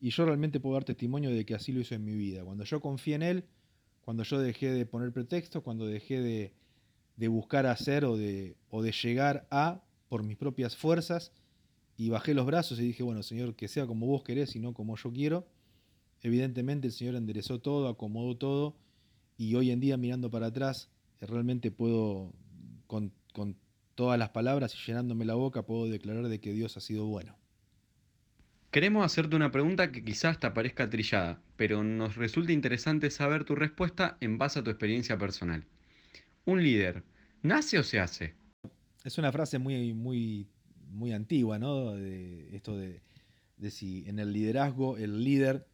Y 0.00 0.08
yo 0.10 0.24
realmente 0.24 0.60
puedo 0.60 0.76
dar 0.76 0.84
testimonio 0.84 1.30
de 1.30 1.44
que 1.44 1.54
así 1.54 1.72
lo 1.72 1.80
hizo 1.80 1.94
en 1.94 2.06
mi 2.06 2.14
vida. 2.14 2.42
Cuando 2.42 2.64
yo 2.64 2.80
confié 2.80 3.16
en 3.16 3.22
Él, 3.22 3.44
cuando 4.00 4.22
yo 4.22 4.38
dejé 4.38 4.70
de 4.70 4.86
poner 4.86 5.12
pretextos, 5.12 5.62
cuando 5.62 5.86
dejé 5.86 6.22
de, 6.22 6.54
de 7.16 7.28
buscar 7.28 7.66
hacer 7.66 8.06
o 8.06 8.16
de, 8.16 8.56
o 8.70 8.80
de 8.82 8.92
llegar 8.92 9.46
a 9.50 9.82
por 10.08 10.22
mis 10.22 10.38
propias 10.38 10.74
fuerzas 10.74 11.32
y 12.00 12.08
bajé 12.08 12.32
los 12.32 12.46
brazos 12.46 12.80
y 12.80 12.82
dije, 12.84 13.02
bueno, 13.02 13.22
Señor, 13.22 13.54
que 13.54 13.68
sea 13.68 13.86
como 13.86 14.06
vos 14.06 14.22
querés 14.22 14.56
y 14.56 14.58
no 14.58 14.72
como 14.72 14.96
yo 14.96 15.12
quiero. 15.12 15.46
Evidentemente 16.22 16.86
el 16.86 16.94
Señor 16.94 17.14
enderezó 17.14 17.60
todo, 17.60 17.88
acomodó 17.88 18.38
todo 18.38 18.74
y 19.36 19.54
hoy 19.54 19.70
en 19.70 19.80
día 19.80 19.98
mirando 19.98 20.30
para 20.30 20.46
atrás, 20.46 20.88
realmente 21.20 21.70
puedo 21.70 22.32
con, 22.86 23.12
con 23.34 23.54
todas 23.96 24.18
las 24.18 24.30
palabras 24.30 24.74
y 24.74 24.78
llenándome 24.78 25.26
la 25.26 25.34
boca 25.34 25.66
puedo 25.66 25.88
declarar 25.90 26.28
de 26.28 26.40
que 26.40 26.54
Dios 26.54 26.78
ha 26.78 26.80
sido 26.80 27.04
bueno. 27.04 27.36
Queremos 28.70 29.04
hacerte 29.04 29.36
una 29.36 29.52
pregunta 29.52 29.92
que 29.92 30.02
quizás 30.02 30.40
te 30.40 30.50
parezca 30.52 30.88
trillada, 30.88 31.42
pero 31.56 31.84
nos 31.84 32.16
resulta 32.16 32.52
interesante 32.52 33.10
saber 33.10 33.44
tu 33.44 33.56
respuesta 33.56 34.16
en 34.22 34.38
base 34.38 34.60
a 34.60 34.64
tu 34.64 34.70
experiencia 34.70 35.18
personal. 35.18 35.66
¿Un 36.46 36.62
líder 36.62 37.04
nace 37.42 37.78
o 37.78 37.82
se 37.82 38.00
hace? 38.00 38.32
Es 39.04 39.18
una 39.18 39.30
frase 39.30 39.58
muy, 39.58 39.92
muy 39.92 40.46
muy 40.90 41.12
antigua, 41.12 41.58
¿no? 41.58 41.92
De 41.92 42.54
esto 42.54 42.76
de, 42.76 43.00
si 43.70 44.04
en 44.08 44.18
el 44.18 44.32
liderazgo 44.32 44.96
el 44.96 45.24
líder 45.24 45.66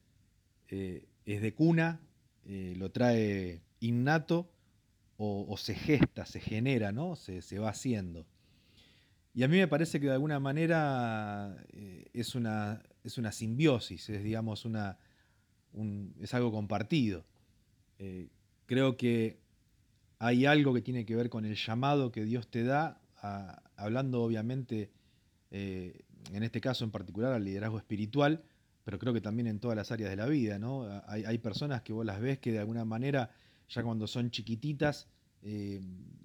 eh, 0.69 1.07
es 1.25 1.43
de 1.43 1.55
cuna, 1.55 2.01
eh, 2.45 2.75
lo 2.77 2.91
trae 2.91 3.61
innato 3.81 4.51
o, 5.19 5.57
se 5.57 5.75
gesta, 5.75 6.27
se 6.27 6.41
genera, 6.41 6.93
¿no? 6.93 7.17
Se, 7.17 7.59
va 7.59 7.71
haciendo. 7.71 8.27
Y 9.33 9.45
a 9.45 9.49
mí 9.49 9.57
me 9.57 9.67
parece 9.67 9.99
que 9.99 10.07
de 10.07 10.13
alguna 10.13 10.39
manera 10.41 11.57
eh, 11.73 12.05
es, 12.13 12.35
una, 12.35 12.83
es 13.03 13.17
una 13.17 13.33
simbiosis, 13.33 14.11
es 14.11 14.23
digamos 14.23 14.67
una, 14.67 14.99
es 16.21 16.35
algo 16.35 16.53
compartido. 16.53 17.25
creo 18.67 18.97
que 18.99 19.39
hay 20.19 20.45
algo 20.45 20.75
que 20.75 20.83
tiene 20.83 21.07
que 21.07 21.17
ver 21.17 21.31
con 21.31 21.47
el 21.47 21.55
llamado 21.55 22.13
que 22.13 22.25
Dios 22.25 22.49
te 22.49 22.65
da, 22.65 23.01
hablando 23.77 24.23
obviamente, 24.23 24.91
eh, 25.59 26.05
en 26.35 26.43
este 26.43 26.61
caso 26.61 26.85
en 26.85 26.91
particular, 26.91 27.33
al 27.33 27.43
liderazgo 27.43 27.79
espiritual, 27.79 28.43
pero 28.85 28.99
creo 28.99 29.15
que 29.15 29.23
también 29.23 29.47
en 29.47 29.59
todas 29.59 29.75
las 29.75 29.91
áreas 29.91 30.11
de 30.11 30.17
la 30.17 30.27
vida, 30.27 30.59
¿no? 30.59 30.87
Hay, 31.07 31.39
personas 31.39 31.81
que 31.81 31.95
vos 31.95 32.05
las 32.05 32.21
ves 32.21 32.39
que 32.39 32.53
de 32.53 32.59
alguna 32.59 32.85
manera, 32.85 33.31
ya 33.71 33.83
cuando 33.83 34.07
son 34.07 34.31
chiquititas, 34.31 35.09
eh, 35.43 35.81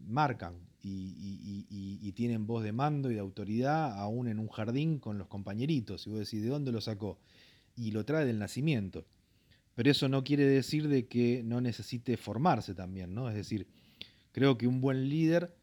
marcan 0.05 0.55
y, 0.83 2.11
tienen 2.11 2.45
voz 2.45 2.61
de 2.63 2.73
mando 2.73 3.09
y 3.09 3.13
de 3.13 3.21
autoridad, 3.21 3.97
aún 3.97 4.27
en 4.27 4.37
un 4.37 4.49
jardín 4.49 4.99
con 4.99 5.17
los 5.17 5.27
compañeritos. 5.27 6.05
Y 6.05 6.09
vos 6.09 6.19
decís, 6.19 6.43
¿de 6.43 6.49
dónde 6.49 6.73
lo 6.73 6.81
sacó? 6.81 7.17
Y 7.77 7.91
lo 7.91 8.03
trae 8.03 8.25
del 8.25 8.37
nacimiento. 8.37 9.05
Pero 9.75 9.89
eso 9.89 10.09
no 10.09 10.25
quiere 10.25 10.45
decir 10.45 10.89
de 10.89 11.07
que 11.07 11.41
no 11.43 11.61
necesite 11.61 12.17
formarse 12.17 12.75
también, 12.75 13.15
¿no? 13.15 13.29
Es 13.29 13.35
decir, 13.35 13.65
creo 14.33 14.57
que 14.57 14.67
un 14.67 14.81
buen 14.81 15.07
líder 15.07 15.55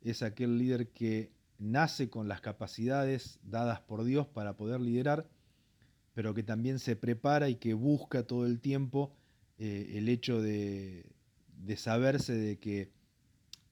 es 0.00 0.22
aquel 0.22 0.58
líder 0.58 0.90
que 0.90 1.35
nace 1.58 2.10
con 2.10 2.28
las 2.28 2.40
capacidades 2.40 3.38
dadas 3.42 3.80
por 3.80 4.04
Dios 4.04 4.26
para 4.26 4.56
poder 4.56 4.80
liderar, 4.80 5.26
pero 6.14 6.34
que 6.34 6.42
también 6.42 6.78
se 6.78 6.96
prepara 6.96 7.48
y 7.48 7.56
que 7.56 7.74
busca 7.74 8.22
todo 8.22 8.46
el 8.46 8.60
tiempo 8.60 9.12
eh, 9.58 9.94
el 9.94 10.08
hecho 10.08 10.40
de, 10.40 11.06
saberse 11.76 12.34
de 12.34 12.58
que, 12.58 12.90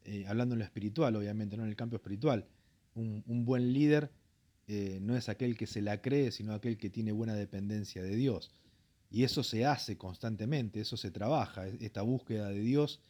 eh, 0.04 0.24
hablando 0.26 0.54
en 0.54 0.60
lo 0.60 0.64
espiritual, 0.64 1.16
obviamente, 1.16 1.56
no 1.56 1.64
en 1.64 1.70
el 1.70 1.76
campo 1.76 1.96
espiritual, 1.96 2.46
un, 2.94 3.44
buen 3.44 3.72
líder 3.72 4.10
eh, 4.68 4.98
no 5.02 5.16
es 5.16 5.28
aquel 5.28 5.56
que 5.56 5.66
se 5.66 5.82
la 5.82 6.00
cree, 6.00 6.30
sino 6.30 6.54
aquel 6.54 6.78
que 6.78 6.90
tiene 6.90 7.12
buena 7.12 7.34
dependencia 7.34 8.02
de 8.02 8.16
Dios. 8.16 8.50
Y 9.10 9.24
eso 9.24 9.42
se 9.42 9.66
hace 9.66 9.96
constantemente, 9.96 10.80
eso 10.80 10.96
se 10.96 11.10
trabaja, 11.10 11.66
esta 11.66 12.02
búsqueda 12.02 12.48
de 12.48 12.60
Dios, 12.60 13.00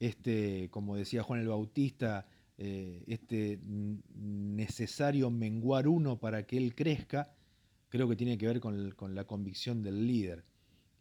este, 0.00 0.68
como 0.70 0.96
decía 0.96 1.22
Juan 1.22 1.40
el 1.40 1.48
Bautista, 1.48 2.26
eh, 2.62 3.04
este 3.06 3.58
necesario 3.64 5.30
menguar 5.30 5.88
uno 5.88 6.20
para 6.20 6.42
que 6.42 6.58
él 6.58 6.74
crezca, 6.74 7.32
creo 7.88 8.06
que 8.06 8.16
tiene 8.16 8.36
que 8.36 8.46
ver 8.46 8.60
con, 8.60 9.14
la 9.14 9.24
convicción 9.24 9.82
del 9.82 10.06
líder. 10.06 10.44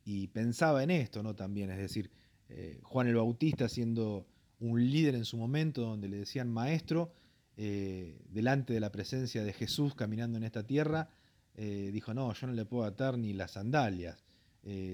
Y 0.05 0.27
pensaba 0.27 0.83
en 0.83 0.89
esto, 0.89 1.21
¿no? 1.21 1.35
También, 1.35 1.69
es 1.69 1.77
decir, 1.77 2.11
eh, 2.47 2.79
Juan 2.83 3.07
el 3.07 3.17
Bautista 3.17 3.67
siendo 3.67 4.25
un 4.61 4.89
líder 4.89 5.15
en 5.15 5.25
su 5.25 5.35
momento, 5.35 5.81
donde 5.81 6.07
le 6.07 6.19
decían 6.19 6.49
maestro, 6.49 7.11
eh, 7.57 8.21
delante 8.29 8.71
de 8.71 8.79
la 8.79 8.93
presencia 8.93 9.43
de 9.43 9.51
Jesús 9.51 9.95
caminando 9.95 10.37
en 10.37 10.45
esta 10.45 10.65
tierra, 10.65 11.09
dijo, 11.57 12.13
no, 12.13 12.33
yo 12.33 12.47
no 12.47 12.53
le 12.53 12.63
puedo 12.63 12.85
atar 12.85 13.17
ni 13.17 13.33
las 13.33 13.51
sandalias. 13.51 14.23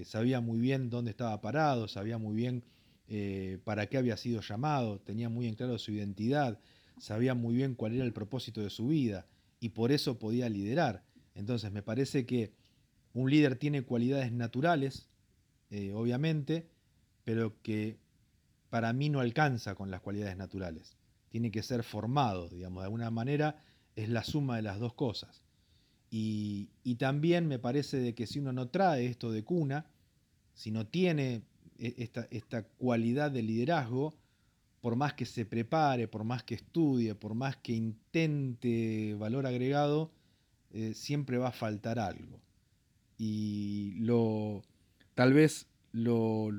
Sabía 0.06 0.42
muy 0.42 0.58
bien 0.58 0.90
dónde 0.90 1.12
estaba 1.12 1.40
parado, 1.40 1.88
sabía 1.88 2.18
muy 2.18 2.36
bien 2.36 2.64
eh, 3.08 3.60
para 3.64 3.88
qué 3.88 3.98
había 3.98 4.18
sido 4.18 4.42
llamado, 4.42 5.00
tenía 5.00 5.30
muy 5.30 5.48
en 5.48 5.56
claro 5.56 5.78
su 5.78 5.92
identidad, 5.92 6.60
sabía 7.00 7.34
muy 7.34 7.56
bien 7.56 7.76
cuál 7.76 7.94
era 7.94 8.04
el 8.04 8.14
propósito 8.14 8.62
de 8.62 8.70
su 8.70 8.88
vida 8.88 9.28
y 9.60 9.70
por 9.70 9.92
eso 9.92 10.20
podía 10.20 10.50
liderar. 10.50 11.04
Entonces 11.34 11.72
me 11.72 11.84
parece 11.84 12.26
que 12.26 12.54
un 13.14 13.30
líder 13.30 13.58
tiene 13.58 13.84
cualidades 13.84 14.32
naturales, 14.32 15.10
eh, 15.70 15.94
obviamente, 15.94 16.70
pero 17.24 17.62
que 17.62 17.98
para 18.70 18.92
mí 18.94 19.10
no 19.10 19.20
alcanza 19.20 19.76
con 19.76 19.92
las 19.92 20.02
cualidades 20.02 20.38
naturales. 20.38 20.98
Tiene 21.30 21.52
que 21.52 21.64
ser 21.64 21.84
formado, 21.84 22.50
digamos, 22.50 22.82
de 22.82 22.86
alguna 22.86 23.12
manera 23.12 23.58
es 23.96 24.10
la 24.10 24.24
suma 24.24 24.58
de 24.58 24.62
las 24.62 24.80
dos 24.80 24.94
cosas. 24.94 25.42
Y, 26.10 26.70
también 26.98 27.48
me 27.48 27.60
parece 27.60 27.98
de 27.98 28.16
que 28.16 28.26
si 28.26 28.40
uno 28.40 28.54
no 28.54 28.70
trae 28.70 29.06
esto 29.06 29.32
de 29.32 29.44
cuna, 29.44 29.86
si 30.54 30.72
no 30.72 30.88
tiene 30.88 31.44
esta, 31.78 32.28
esta 32.32 32.64
cualidad 32.64 33.32
de 33.32 33.44
liderazgo, 33.44 34.16
por 34.82 34.96
más 34.96 35.14
que 35.14 35.26
se 35.26 35.46
prepare, 35.46 36.08
por 36.08 36.24
más 36.24 36.44
que 36.44 36.56
estudie, 36.56 37.16
por 37.16 37.34
más 37.34 37.58
que 37.58 37.74
intente 37.74 39.16
valor 39.18 39.48
agregado, 39.48 40.12
eh, 40.72 40.94
siempre 40.94 41.38
va 41.38 41.50
a 41.50 41.54
faltar 41.54 42.00
algo. 42.00 42.40
Y 43.18 43.94
lo, 43.98 44.62
tal 45.14 45.34
vez 45.34 45.68
lo, 45.92 46.50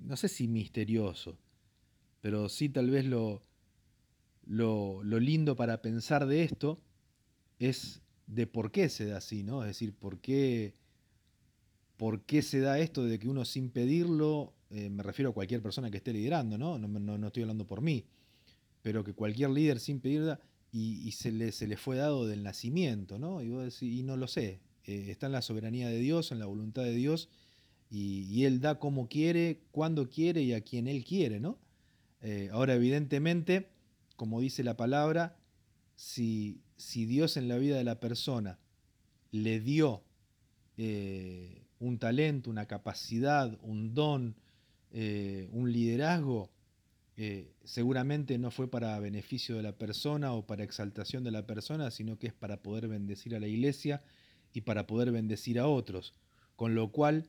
no 0.00 0.16
sé 0.16 0.28
si 0.28 0.48
misterioso, 0.48 1.36
pero 2.20 2.48
sí 2.48 2.68
tal 2.68 2.90
vez 2.90 3.04
lo, 3.04 3.42
lo, 4.46 5.02
lo 5.02 5.20
lindo 5.20 5.56
para 5.56 5.82
pensar 5.82 6.26
de 6.26 6.44
esto 6.44 6.80
es 7.58 8.00
de 8.26 8.46
por 8.46 8.70
qué 8.70 8.88
se 8.88 9.06
da 9.06 9.18
así, 9.18 9.42
¿no? 9.42 9.62
Es 9.62 9.68
decir, 9.68 9.92
por 9.92 10.20
qué, 10.20 10.74
por 11.96 12.22
qué 12.22 12.42
se 12.42 12.60
da 12.60 12.78
esto 12.78 13.04
de 13.04 13.18
que 13.18 13.28
uno 13.28 13.44
sin 13.44 13.70
pedirlo, 13.70 14.53
eh, 14.70 14.90
me 14.90 15.02
refiero 15.02 15.30
a 15.30 15.34
cualquier 15.34 15.62
persona 15.62 15.90
que 15.90 15.98
esté 15.98 16.12
liderando, 16.12 16.58
¿no? 16.58 16.78
No, 16.78 16.88
no, 16.88 17.26
estoy 17.26 17.42
hablando 17.42 17.66
por 17.66 17.80
mí, 17.80 18.04
pero 18.82 19.04
que 19.04 19.12
cualquier 19.12 19.50
líder 19.50 19.80
sin 19.80 20.00
pedirla 20.00 20.40
y, 20.72 21.12
se, 21.12 21.30
le, 21.30 21.52
se 21.52 21.68
le 21.68 21.76
fue 21.76 21.96
dado 21.96 22.26
del 22.26 22.42
nacimiento, 22.42 23.18
¿no? 23.18 23.42
Y, 23.42 23.52
y 23.80 24.02
no 24.02 24.16
lo 24.16 24.26
sé, 24.26 24.60
eh, 24.84 25.06
está 25.10 25.26
en 25.26 25.32
la 25.32 25.42
soberanía 25.42 25.88
de 25.88 25.98
Dios, 25.98 26.32
en 26.32 26.40
la 26.40 26.46
voluntad 26.46 26.82
de 26.82 26.94
Dios, 26.94 27.28
y, 27.90 28.44
Él 28.44 28.60
da 28.60 28.80
como 28.80 29.08
quiere, 29.08 29.60
cuando 29.70 30.08
quiere 30.08 30.42
y 30.42 30.52
a 30.52 30.62
quien 30.62 30.88
Él 30.88 31.04
quiere, 31.04 31.38
¿no? 31.38 31.58
Eh, 32.22 32.48
ahora, 32.50 32.74
evidentemente, 32.74 33.68
como 34.16 34.40
dice 34.40 34.64
la 34.64 34.76
palabra, 34.76 35.36
si, 35.94 36.60
si 36.76 37.06
Dios 37.06 37.36
en 37.36 37.46
la 37.46 37.58
vida 37.58 37.76
de 37.76 37.84
la 37.84 38.00
persona 38.00 38.58
le 39.30 39.60
dio 39.60 40.02
un 41.78 41.98
talento, 41.98 42.50
una 42.50 42.66
capacidad, 42.66 43.56
un 43.62 43.94
don, 43.94 44.34
eh, 44.94 45.48
un 45.52 45.70
liderazgo, 45.70 46.50
seguramente 47.62 48.38
no 48.38 48.50
fue 48.50 48.68
para 48.68 48.98
beneficio 48.98 49.54
de 49.56 49.62
la 49.62 49.78
persona 49.78 50.32
o 50.32 50.46
para 50.46 50.64
exaltación 50.64 51.22
de 51.22 51.30
la 51.30 51.46
persona, 51.46 51.92
sino 51.92 52.18
que 52.18 52.26
es 52.26 52.32
para 52.32 52.60
poder 52.60 52.88
bendecir 52.88 53.36
a 53.36 53.40
la 53.40 53.46
iglesia 53.46 54.02
y 54.52 54.62
para 54.62 54.88
poder 54.88 55.12
bendecir 55.12 55.60
a 55.60 55.68
otros, 55.68 56.14
con 56.56 56.74
lo 56.74 56.90
cual 56.90 57.28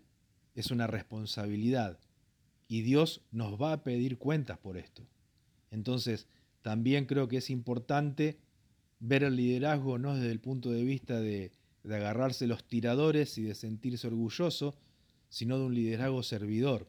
es 0.56 0.72
una 0.72 0.88
responsabilidad 0.88 2.00
y 2.68 2.82
Dios 2.82 3.22
nos 3.32 3.62
va 3.62 3.74
a 3.74 3.84
pedir 3.84 4.18
cuentas 4.18 4.58
por 4.58 4.78
esto. 4.78 5.04
Entonces, 5.72 6.28
también 6.62 7.06
creo 7.06 7.28
que 7.28 7.38
es 7.38 7.50
importante 7.50 8.40
ver 9.00 9.24
el 9.24 9.36
liderazgo 9.36 9.98
no 9.98 10.16
desde 10.16 10.32
el 10.32 10.40
punto 10.40 10.72
de 10.72 10.84
vista 10.84 11.20
de, 11.20 11.52
agarrarse 11.84 12.48
los 12.48 12.64
tiradores 12.64 13.38
y 13.38 13.44
de 13.44 13.54
sentirse 13.54 14.08
orgulloso, 14.08 14.76
sino 15.30 15.60
de 15.60 15.66
un 15.66 15.76
liderazgo 15.76 16.24
servidor. 16.24 16.88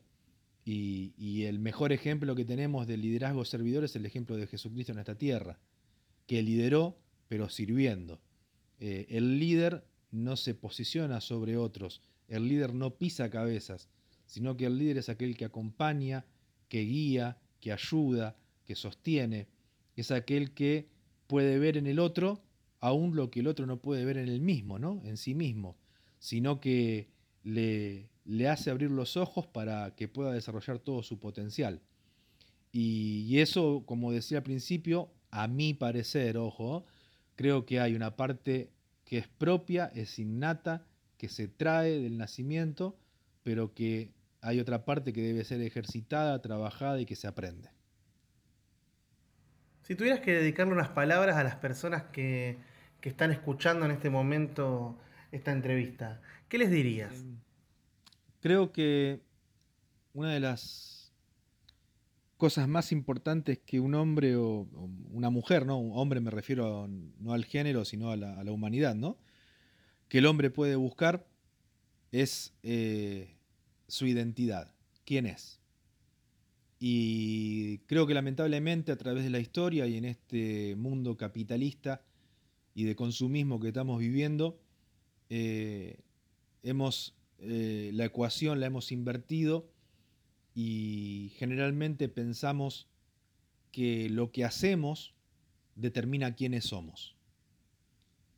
Y, 0.69 1.45
el 1.45 1.61
mejor 1.61 1.93
ejemplo 1.93 2.35
que 2.35 2.45
tenemos 2.45 2.89
del 2.89 3.01
liderazgo 3.01 3.45
servidor 3.45 3.85
es 3.85 3.95
el 3.95 4.05
ejemplo 4.05 4.37
de 4.37 4.49
Jesucristo 4.49 4.91
en 4.91 4.99
esta 4.99 5.15
tierra, 5.15 5.61
que 6.27 6.43
lideró 6.43 6.99
pero 7.29 7.49
sirviendo. 7.49 8.21
Eh, 8.81 9.07
el 9.11 9.39
líder 9.39 9.85
no 10.11 10.37
se 10.37 10.55
posiciona 10.55 11.21
sobre 11.21 11.57
otros, 11.57 12.03
el 12.27 12.49
líder 12.49 12.75
no 12.75 12.97
pisa 12.97 13.31
cabezas, 13.31 13.89
sino 14.27 14.57
que 14.57 14.67
el 14.67 14.77
líder 14.77 14.99
es 14.99 15.09
aquel 15.09 15.37
que 15.37 15.45
acompaña, 15.45 16.27
que 16.69 16.81
guía, 16.81 17.39
que 17.61 17.71
ayuda, 17.71 18.37
que 18.65 18.75
sostiene, 18.75 19.47
es 19.95 20.11
aquel 20.11 20.53
que 20.53 20.89
puede 21.29 21.61
ver 21.61 21.77
en 21.77 21.87
el 21.87 22.01
otro 22.01 22.43
aún 22.81 23.15
lo 23.15 23.31
que 23.31 23.39
el 23.39 23.47
otro 23.47 23.67
no 23.67 23.81
puede 23.81 24.05
ver 24.05 24.19
en 24.19 24.29
el 24.29 24.41
mismo, 24.41 24.81
¿no? 24.81 25.01
En 25.05 25.17
sí 25.17 25.35
mismo, 25.35 25.77
sino 26.19 26.61
que 26.61 27.09
le, 27.45 28.11
le 28.27 28.49
hace 28.49 28.71
abrir 28.71 28.91
los 28.91 29.17
ojos 29.17 29.47
para 29.47 29.95
que 29.95 30.09
pueda 30.09 30.33
desarrollar 30.33 30.79
todo 30.79 31.03
su 31.03 31.19
potencial. 31.19 31.81
Y, 32.73 33.39
eso, 33.39 33.85
como 33.87 34.13
decía 34.13 34.39
al 34.39 34.45
principio, 34.45 35.11
a 35.31 35.49
mi 35.49 35.73
parecer, 35.73 36.37
ojo, 36.37 36.85
creo 37.35 37.65
que 37.65 37.81
hay 37.81 37.95
una 37.95 38.17
parte 38.17 38.71
que 39.05 39.19
es 39.19 39.29
propia, 39.29 39.91
es 39.95 40.19
innata, 40.19 40.85
que 41.17 41.29
se 41.29 41.49
trae 41.49 41.99
del 42.01 42.19
nacimiento, 42.19 42.99
pero 43.43 43.73
que 43.73 44.11
hay 44.43 44.61
otra 44.61 44.85
parte 44.85 45.13
que 45.13 45.23
debe 45.23 45.45
ser 45.45 45.63
ejercitada, 45.63 46.43
trabajada 46.43 47.01
y 47.01 47.07
que 47.07 47.17
se 47.17 47.27
aprende. 47.27 47.71
Si 49.83 49.95
tuvieras 49.95 50.21
que 50.21 50.33
dedicarle 50.33 50.73
unas 50.73 50.89
palabras 50.89 51.37
a 51.37 51.45
las 51.45 51.57
personas 51.57 52.03
que, 52.13 52.59
están 53.03 53.31
escuchando 53.31 53.85
en 53.87 53.93
este 53.93 54.11
momento 54.11 54.99
esta 55.31 55.53
entrevista, 55.53 56.21
¿qué 56.49 56.59
les 56.59 56.73
dirías? 56.73 57.25
Creo 58.47 58.71
que 58.71 59.23
una 60.13 60.33
de 60.33 60.39
las 60.39 61.13
cosas 62.37 62.69
más 62.69 62.93
importantes 62.93 63.59
que 63.59 63.81
un 63.81 63.97
hombre 63.97 64.37
o 64.37 64.69
una 65.11 65.31
mujer, 65.31 65.67
¿no? 65.67 65.81
Un 65.81 65.99
hombre 65.99 66.21
me 66.21 66.31
refiero 66.31 66.87
no 67.19 67.33
al 67.33 67.45
género, 67.45 67.85
sino 67.85 68.13
a 68.13 68.17
la, 68.17 68.53
humanidad, 68.53 68.95
¿no? 68.95 69.19
Que 70.09 70.19
el 70.19 70.27
hombre 70.27 70.51
puede 70.51 70.77
buscar 70.77 71.27
es 72.13 72.55
eh, 72.63 73.37
su 73.89 74.07
identidad, 74.07 74.73
quién 75.05 75.27
es. 75.27 75.61
Y 76.79 77.79
creo 77.89 78.07
que 78.07 78.15
lamentablemente 78.15 78.93
a 78.93 78.97
través 78.97 79.25
de 79.25 79.31
la 79.31 79.41
historia 79.41 79.89
y 79.89 79.97
en 79.97 80.05
este 80.05 80.77
mundo 80.77 81.17
capitalista 81.17 82.01
y 82.77 82.85
de 82.85 82.95
consumismo 82.95 83.59
que 83.59 83.67
estamos 83.67 83.99
viviendo, 83.99 84.61
eh, 85.31 85.99
hemos, 86.63 87.17
eh, 87.39 87.91
la 87.93 88.07
ecuación 88.07 88.61
la 88.61 88.67
hemos 88.67 88.93
invertido 88.93 89.69
y 90.55 91.33
generalmente 91.37 92.09
pensamos 92.09 92.89
que 93.73 94.09
lo 94.09 94.33
que 94.33 94.45
hacemos 94.45 95.15
determina 95.75 96.35
quiénes 96.35 96.65
somos. 96.65 97.15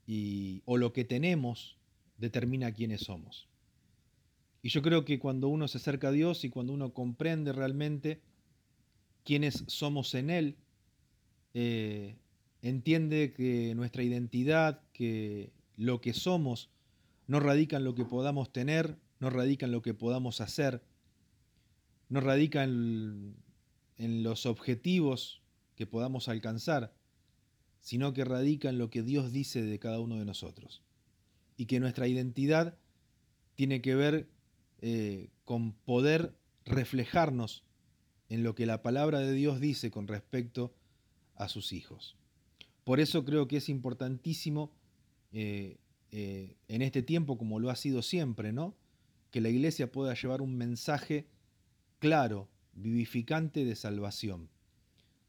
Y, 0.06 0.62
o 0.64 0.76
lo 0.76 0.92
que 0.92 1.04
tenemos 1.04 1.76
determina 2.16 2.72
quiénes 2.72 3.02
somos. 3.02 3.48
Y 4.62 4.70
yo 4.70 4.82
creo 4.82 5.04
que 5.04 5.18
cuando 5.18 5.48
uno 5.48 5.68
se 5.68 5.78
acerca 5.78 6.08
a 6.08 6.12
Dios 6.12 6.44
y 6.44 6.50
cuando 6.50 6.72
uno 6.72 6.92
comprende 6.92 7.52
realmente 7.52 8.20
quiénes 9.24 9.64
somos 9.68 10.14
en 10.14 10.30
Él, 10.30 10.56
eh, 11.54 12.16
entiende 12.62 13.32
que 13.32 13.74
nuestra 13.74 14.02
identidad, 14.02 14.80
que 14.92 15.52
lo 15.76 16.00
que 16.00 16.12
somos, 16.12 16.70
no 17.28 17.38
radica 17.40 17.76
en 17.76 17.84
lo 17.84 17.94
que 17.94 18.04
podamos 18.04 18.52
tener, 18.52 18.98
no 19.20 19.30
radica 19.30 19.66
en 19.66 19.72
lo 19.72 19.82
que 19.82 19.94
podamos 19.94 20.40
hacer, 20.40 20.82
no 22.08 22.20
radica 22.20 22.64
en, 22.64 23.36
los 23.98 24.46
objetivos 24.46 25.42
que 25.76 25.86
podamos 25.86 26.28
alcanzar, 26.28 26.94
sino 27.80 28.14
que 28.14 28.24
radica 28.24 28.70
en 28.70 28.78
lo 28.78 28.90
que 28.90 29.02
Dios 29.02 29.30
dice 29.30 29.62
de 29.62 29.78
cada 29.78 30.00
uno 30.00 30.16
de 30.16 30.24
nosotros. 30.24 30.82
Y 31.56 31.66
que 31.66 31.80
nuestra 31.80 32.08
identidad 32.08 32.78
tiene 33.56 33.82
que 33.82 33.94
ver 33.94 34.28
eh, 34.80 35.30
con 35.44 35.72
poder 35.72 36.34
reflejarnos 36.64 37.64
en 38.28 38.42
lo 38.42 38.54
que 38.54 38.66
la 38.66 38.82
palabra 38.82 39.18
de 39.18 39.32
Dios 39.32 39.60
dice 39.60 39.90
con 39.90 40.06
respecto 40.06 40.74
a 41.34 41.48
sus 41.48 41.72
hijos. 41.72 42.16
Por 42.84 43.00
eso 43.00 43.24
creo 43.24 43.48
que 43.48 43.58
es 43.58 43.68
importantísimo 43.68 44.72
eh, 45.32 45.76
eh, 46.10 46.56
en 46.68 46.82
este 46.82 47.02
tiempo, 47.02 47.38
como 47.38 47.60
lo 47.60 47.70
ha 47.70 47.76
sido 47.76 48.02
siempre, 48.02 48.52
¿no? 48.52 48.74
que 49.30 49.40
la 49.40 49.48
iglesia 49.48 49.92
pueda 49.92 50.14
llevar 50.14 50.40
un 50.42 50.56
mensaje 50.56 51.26
claro, 51.98 52.48
vivificante 52.72 53.64
de 53.64 53.76
salvación, 53.76 54.48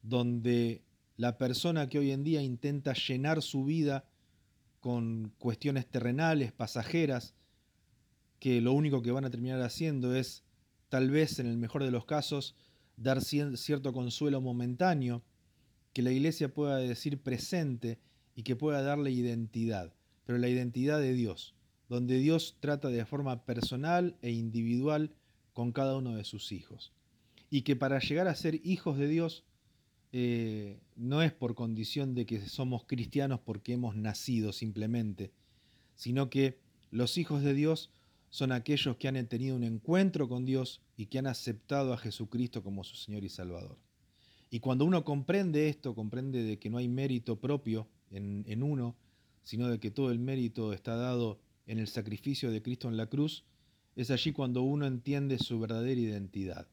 donde 0.02 0.84
la 1.18 1.38
persona 1.38 1.90
que 1.90 2.00
hoy 2.00 2.12
en 2.12 2.24
día 2.24 2.42
intenta 2.42 2.94
llenar 2.94 3.42
su 3.42 3.66
vida 3.66 4.06
con 4.80 5.34
cuestiones 5.38 5.88
terrenales, 5.88 6.52
pasajeras, 6.52 7.34
que 8.40 8.62
lo 8.62 8.72
único 8.72 9.02
que 9.02 9.12
van 9.12 9.26
a 9.26 9.30
terminar 9.30 9.62
haciendo 9.62 10.16
es, 10.16 10.44
tal 10.88 11.10
vez 11.10 11.40
en 11.40 11.48
el 11.48 11.58
mejor 11.58 11.84
de 11.84 11.92
los 11.92 12.06
casos, 12.06 12.56
dar 12.96 13.22
cierto 13.22 13.92
consuelo 13.92 14.40
momentáneo, 14.40 15.24
que 15.92 16.02
la 16.02 16.12
iglesia 16.12 16.54
pueda 16.54 16.78
decir 16.78 17.22
presente 17.22 18.00
y 18.36 18.44
que 18.44 18.56
pueda 18.56 18.82
darle 18.82 19.12
identidad, 19.12 19.94
pero 20.30 20.38
la 20.38 20.48
identidad 20.48 21.00
de 21.00 21.16
Dios, 21.16 21.56
donde 21.90 22.20
Dios 22.20 22.58
trata 22.60 22.90
de 22.90 23.04
forma 23.04 23.46
personal 23.46 24.16
e 24.22 24.30
individual 24.30 25.10
con 25.54 25.72
cada 25.72 25.98
uno 25.98 26.16
de 26.16 26.24
sus 26.24 26.52
hijos. 26.52 26.94
Y 27.50 27.64
que 27.64 27.76
para 27.76 27.98
llegar 27.98 28.28
a 28.28 28.36
ser 28.36 28.62
hijos 28.64 29.00
de 29.00 29.08
Dios 29.08 29.44
eh, 30.12 30.78
no 30.96 31.24
es 31.24 31.34
por 31.34 31.56
condición 31.56 32.14
de 32.14 32.28
que 32.28 32.48
somos 32.48 32.86
cristianos 32.86 33.40
porque 33.40 33.74
hemos 33.74 33.96
nacido 33.96 34.54
simplemente, 34.54 35.32
sino 35.96 36.30
que 36.30 36.60
los 36.92 37.18
hijos 37.18 37.42
de 37.42 37.56
Dios 37.56 37.90
son 38.30 38.52
aquellos 38.52 38.98
que 38.98 39.08
han 39.08 39.26
tenido 39.26 39.56
un 39.56 39.64
encuentro 39.64 40.30
con 40.30 40.46
Dios 40.46 40.80
y 40.96 41.08
que 41.08 41.18
han 41.18 41.26
aceptado 41.26 41.92
a 41.92 41.98
Jesucristo 41.98 42.62
como 42.62 42.84
su 42.84 42.98
Señor 42.98 43.24
y 43.24 43.30
Salvador. 43.30 43.80
Y 44.52 44.60
cuando 44.60 44.86
uno 44.86 45.04
comprende 45.04 45.70
esto, 45.70 45.96
comprende 45.96 46.44
de 46.44 46.60
que 46.60 46.70
no 46.70 46.78
hay 46.78 46.88
mérito 46.88 47.40
propio 47.40 47.88
en, 48.12 48.46
en 48.48 48.62
uno, 48.62 48.96
sino 49.44 49.68
de 49.68 49.80
que 49.80 49.92
todo 49.92 50.12
el 50.12 50.20
mérito 50.20 50.74
está 50.74 50.96
dado 50.96 51.40
en 51.68 51.80
el 51.80 51.88
sacrificio 51.88 52.52
de 52.52 52.62
Cristo 52.62 52.88
en 52.88 52.98
la 52.98 53.08
cruz, 53.08 53.44
es 53.96 54.12
allí 54.12 54.32
cuando 54.32 54.62
uno 54.62 54.86
entiende 54.86 55.38
su 55.40 55.60
verdadera 55.60 56.00
identidad, 56.00 56.68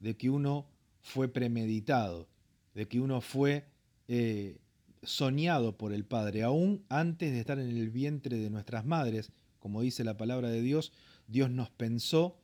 de 0.00 0.16
que 0.16 0.30
uno 0.30 0.66
fue 1.00 1.28
premeditado, 1.28 2.28
de 2.74 2.86
que 2.88 3.00
uno 3.00 3.20
fue 3.20 3.66
eh, 4.08 4.58
soñado 5.02 5.76
por 5.76 5.92
el 5.92 6.04
Padre, 6.04 6.42
aún 6.42 6.84
antes 6.88 7.32
de 7.32 7.40
estar 7.40 7.58
en 7.58 7.68
el 7.68 7.90
vientre 7.90 8.38
de 8.38 8.50
nuestras 8.50 8.84
madres, 8.84 9.32
como 9.58 9.82
dice 9.82 10.04
la 10.04 10.16
palabra 10.16 10.50
de 10.50 10.60
Dios, 10.60 10.92
Dios 11.26 11.50
nos 11.50 11.70
pensó, 11.70 12.36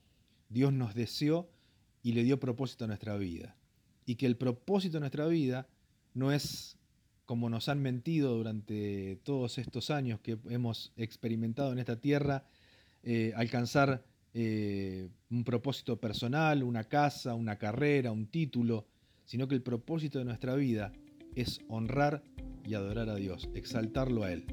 Dios 0.49 0.73
nos 0.73 0.95
deseó 0.95 1.49
y 2.03 2.13
le 2.13 2.25
dio 2.25 2.41
propósito 2.41 2.85
a 2.85 2.89
nuestra 2.89 3.17
vida. 3.17 3.57
Y 4.07 4.15
que 4.15 4.27
el 4.27 4.37
propósito 4.37 4.95
de 4.95 5.01
nuestra 5.01 5.27
vida 5.27 5.69
no 6.15 6.33
es 6.33 6.78
como 7.29 7.51
nos 7.51 7.69
han 7.69 7.83
mentido 7.83 8.39
durante 8.39 9.17
todos 9.23 9.59
estos 9.59 9.91
años 9.91 10.19
que 10.21 10.39
hemos 10.49 10.95
experimentado 10.97 11.75
en 11.75 11.79
esta 11.79 12.01
tierra, 12.01 12.45
eh, 13.03 13.35
alcanzar 13.37 14.03
eh, 14.33 15.11
un 15.31 15.45
propósito 15.45 16.01
personal, 16.01 16.63
una 16.63 16.85
casa, 16.85 17.35
una 17.35 17.57
carrera, 17.59 18.13
un 18.13 18.29
título, 18.29 18.87
sino 19.27 19.47
que 19.47 19.55
el 19.55 19.61
propósito 19.61 20.19
de 20.19 20.25
nuestra 20.25 20.55
vida 20.55 20.95
es 21.35 21.61
honrar 21.69 22.23
y 22.65 22.73
adorar 22.73 23.11
a 23.11 23.17
Dios, 23.17 23.51
exaltarlo 23.53 24.25
a 24.25 24.33
Él. 24.33 24.47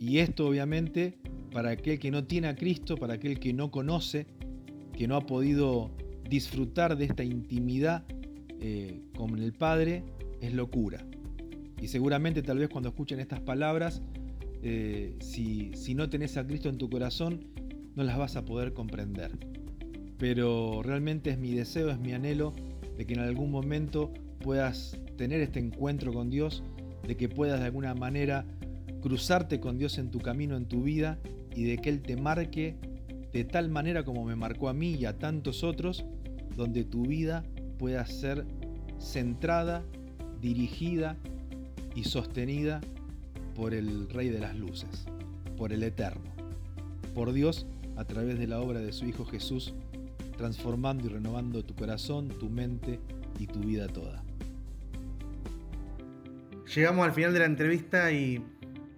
Y 0.00 0.18
esto 0.18 0.48
obviamente 0.48 1.16
para 1.52 1.70
aquel 1.70 2.00
que 2.00 2.10
no 2.10 2.24
tiene 2.24 2.48
a 2.48 2.56
Cristo, 2.56 2.96
para 2.96 3.14
aquel 3.14 3.38
que 3.38 3.52
no 3.52 3.70
conoce, 3.70 4.26
que 4.98 5.06
no 5.06 5.14
ha 5.14 5.24
podido 5.24 5.92
disfrutar 6.28 6.96
de 6.96 7.04
esta 7.04 7.22
intimidad 7.22 8.04
eh, 8.58 9.00
con 9.16 9.38
el 9.38 9.52
Padre, 9.52 10.02
es 10.40 10.52
locura. 10.52 11.06
Y 11.80 11.88
seguramente 11.88 12.42
tal 12.42 12.58
vez 12.58 12.68
cuando 12.68 12.88
escuchen 12.90 13.20
estas 13.20 13.40
palabras, 13.40 14.02
si, 15.20 15.72
si 15.74 15.94
no 15.94 16.08
tenés 16.08 16.36
a 16.36 16.46
Cristo 16.46 16.68
en 16.68 16.78
tu 16.78 16.88
corazón, 16.88 17.46
no 17.94 18.02
las 18.02 18.16
vas 18.16 18.36
a 18.36 18.44
poder 18.44 18.72
comprender. 18.72 19.32
Pero 20.18 20.82
realmente 20.82 21.30
es 21.30 21.38
mi 21.38 21.52
deseo, 21.52 21.90
es 21.90 21.98
mi 21.98 22.12
anhelo 22.12 22.54
de 22.96 23.06
que 23.06 23.14
en 23.14 23.20
algún 23.20 23.50
momento 23.50 24.12
puedas 24.40 24.98
tener 25.16 25.40
este 25.40 25.58
encuentro 25.58 26.12
con 26.12 26.30
Dios, 26.30 26.62
de 27.06 27.16
que 27.16 27.28
puedas 27.28 27.60
de 27.60 27.66
alguna 27.66 27.94
manera 27.94 28.46
cruzarte 29.00 29.60
con 29.60 29.78
Dios 29.78 29.98
en 29.98 30.10
tu 30.10 30.18
camino, 30.20 30.56
en 30.56 30.66
tu 30.66 30.82
vida, 30.82 31.18
y 31.54 31.64
de 31.64 31.78
que 31.78 31.90
Él 31.90 32.00
te 32.00 32.16
marque 32.16 32.76
de 33.32 33.44
tal 33.44 33.68
manera 33.68 34.04
como 34.04 34.24
me 34.24 34.36
marcó 34.36 34.68
a 34.68 34.74
mí 34.74 34.94
y 34.94 35.04
a 35.04 35.18
tantos 35.18 35.64
otros, 35.64 36.04
donde 36.56 36.84
tu 36.84 37.02
vida 37.06 37.44
pueda 37.78 38.06
ser 38.06 38.46
centrada, 38.98 39.84
dirigida 40.40 41.16
y 41.94 42.04
sostenida 42.04 42.80
por 43.54 43.74
el 43.74 44.08
Rey 44.10 44.28
de 44.28 44.40
las 44.40 44.56
Luces, 44.56 45.06
por 45.56 45.72
el 45.72 45.82
Eterno, 45.82 46.30
por 47.14 47.32
Dios 47.32 47.66
a 47.96 48.04
través 48.04 48.38
de 48.38 48.46
la 48.46 48.60
obra 48.60 48.80
de 48.80 48.92
su 48.92 49.06
Hijo 49.06 49.24
Jesús, 49.24 49.74
transformando 50.36 51.06
y 51.06 51.10
renovando 51.10 51.64
tu 51.64 51.74
corazón, 51.74 52.28
tu 52.28 52.50
mente 52.50 52.98
y 53.38 53.46
tu 53.46 53.60
vida 53.60 53.86
toda. 53.86 54.22
Llegamos 56.74 57.04
al 57.04 57.12
final 57.12 57.32
de 57.32 57.38
la 57.38 57.44
entrevista 57.44 58.10
y 58.10 58.44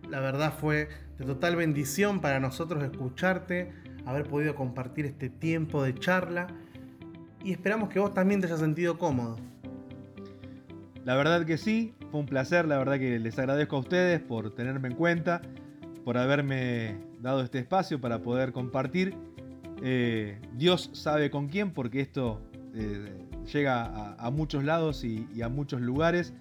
la 0.09 0.21
verdad 0.21 0.55
fue 0.59 0.89
de 1.19 1.25
total 1.25 1.57
bendición 1.57 2.21
para 2.21 2.41
nosotros 2.41 2.83
escucharte, 2.83 3.73
haber 4.07 4.25
podido 4.29 4.55
compartir 4.55 5.05
este 5.05 5.29
tiempo 5.29 5.83
de 5.83 5.95
charla 5.95 6.47
y 7.45 7.53
esperamos 7.53 7.89
que 7.91 7.99
vos 7.99 8.15
también 8.15 8.41
te 8.41 8.47
hayas 8.47 8.61
sentido 8.61 8.99
cómodo. 8.99 9.37
La 11.07 11.14
verdad 11.14 11.47
que 11.47 11.57
sí, 11.57 11.95
fue 12.11 12.19
un 12.19 12.27
placer, 12.27 12.66
la 12.66 12.79
verdad 12.79 12.99
que 12.99 13.21
les 13.21 13.38
agradezco 13.38 13.77
a 13.77 13.79
ustedes 13.79 14.21
por 14.21 14.53
tenerme 14.57 14.88
en 14.88 14.97
cuenta, 14.97 15.40
por 16.05 16.19
haberme 16.19 16.97
dado 17.21 17.42
este 17.42 17.61
espacio 17.61 18.01
para 18.01 18.23
poder 18.23 18.51
compartir. 18.51 19.14
Eh, 19.85 20.40
Dios 20.55 20.90
sabe 20.95 21.31
con 21.31 21.47
quién, 21.47 21.71
porque 21.71 22.01
esto 22.01 22.42
eh, 22.75 23.25
llega 23.53 24.16
a, 24.19 24.31
muchos 24.33 24.64
lados 24.64 25.05
y, 25.05 25.29
a 25.42 25.49
muchos 25.49 25.81
lugares. 25.81 26.35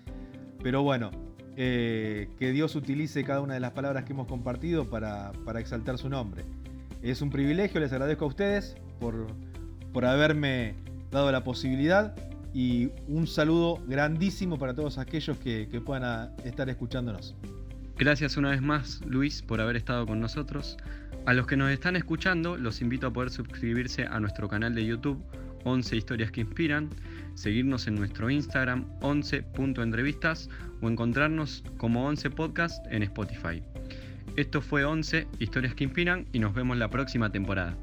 Pero 0.63 0.82
bueno, 0.82 1.12
eh, 1.58 2.28
que 2.39 2.49
Dios 2.49 2.75
utilice 2.75 3.23
cada 3.23 3.41
una 3.41 3.54
de 3.54 3.60
las 3.60 3.73
palabras 3.73 4.06
que 4.06 4.13
hemos 4.13 4.25
compartido 4.25 4.89
para, 4.89 5.32
exaltar 5.60 5.99
su 5.99 6.10
nombre. 6.10 6.43
Es 7.04 7.21
un 7.21 7.30
privilegio, 7.30 7.80
les 7.80 7.91
agradezco 7.91 8.25
a 8.25 8.30
ustedes 8.30 8.75
por, 8.99 9.28
por 9.93 10.06
haberme 10.06 10.73
dado 11.12 11.32
la 11.32 11.43
posibilidad 11.43 12.15
y 12.56 12.89
un 13.10 13.28
saludo 13.28 13.84
grandísimo 13.86 14.58
para 14.58 14.74
todos 14.74 14.98
aquellos 14.98 15.38
que, 15.38 15.68
puedan 15.86 16.32
estar 16.46 16.70
escuchándonos. 16.70 17.36
Gracias 17.98 18.38
una 18.38 18.52
vez 18.52 18.62
más, 18.62 19.02
Luis, 19.06 19.41
por 19.41 19.60
haber 19.60 19.76
estado 19.76 20.06
con 20.06 20.22
nosotros. 20.22 20.78
A 21.26 21.34
los 21.34 21.48
que 21.48 21.58
nos 21.58 21.70
están 21.70 21.98
escuchando, 21.98 22.56
los 22.56 22.82
invito 22.82 23.08
a 23.08 23.13
poder 23.13 23.30
suscribirse 23.30 24.06
a 24.06 24.22
nuestro 24.22 24.48
canal 24.48 24.74
de 24.74 24.86
YouTube 24.86 25.22
11 25.65 25.98
Historias 25.98 26.32
que 26.32 26.41
Inspiran 26.41 26.89
seguirnos 27.34 27.88
en 27.88 27.96
nuestro 27.96 28.30
Instagram 28.30 28.86
11.entrevistas 29.02 30.50
o 30.82 30.88
encontrarnos 30.88 31.62
como 31.78 32.06
11 32.08 32.30
Podcast 32.30 32.86
en 32.89 33.04
Spotify. 33.04 33.62
Esto 34.38 34.62
fue 34.62 34.86
11 34.86 35.28
Historias 35.39 35.76
que 35.76 35.84
Inspiran 35.84 36.26
y 36.32 36.39
nos 36.39 36.54
vemos 36.54 36.78
la 36.78 36.89
próxima 36.89 37.30
temporada. 37.30 37.76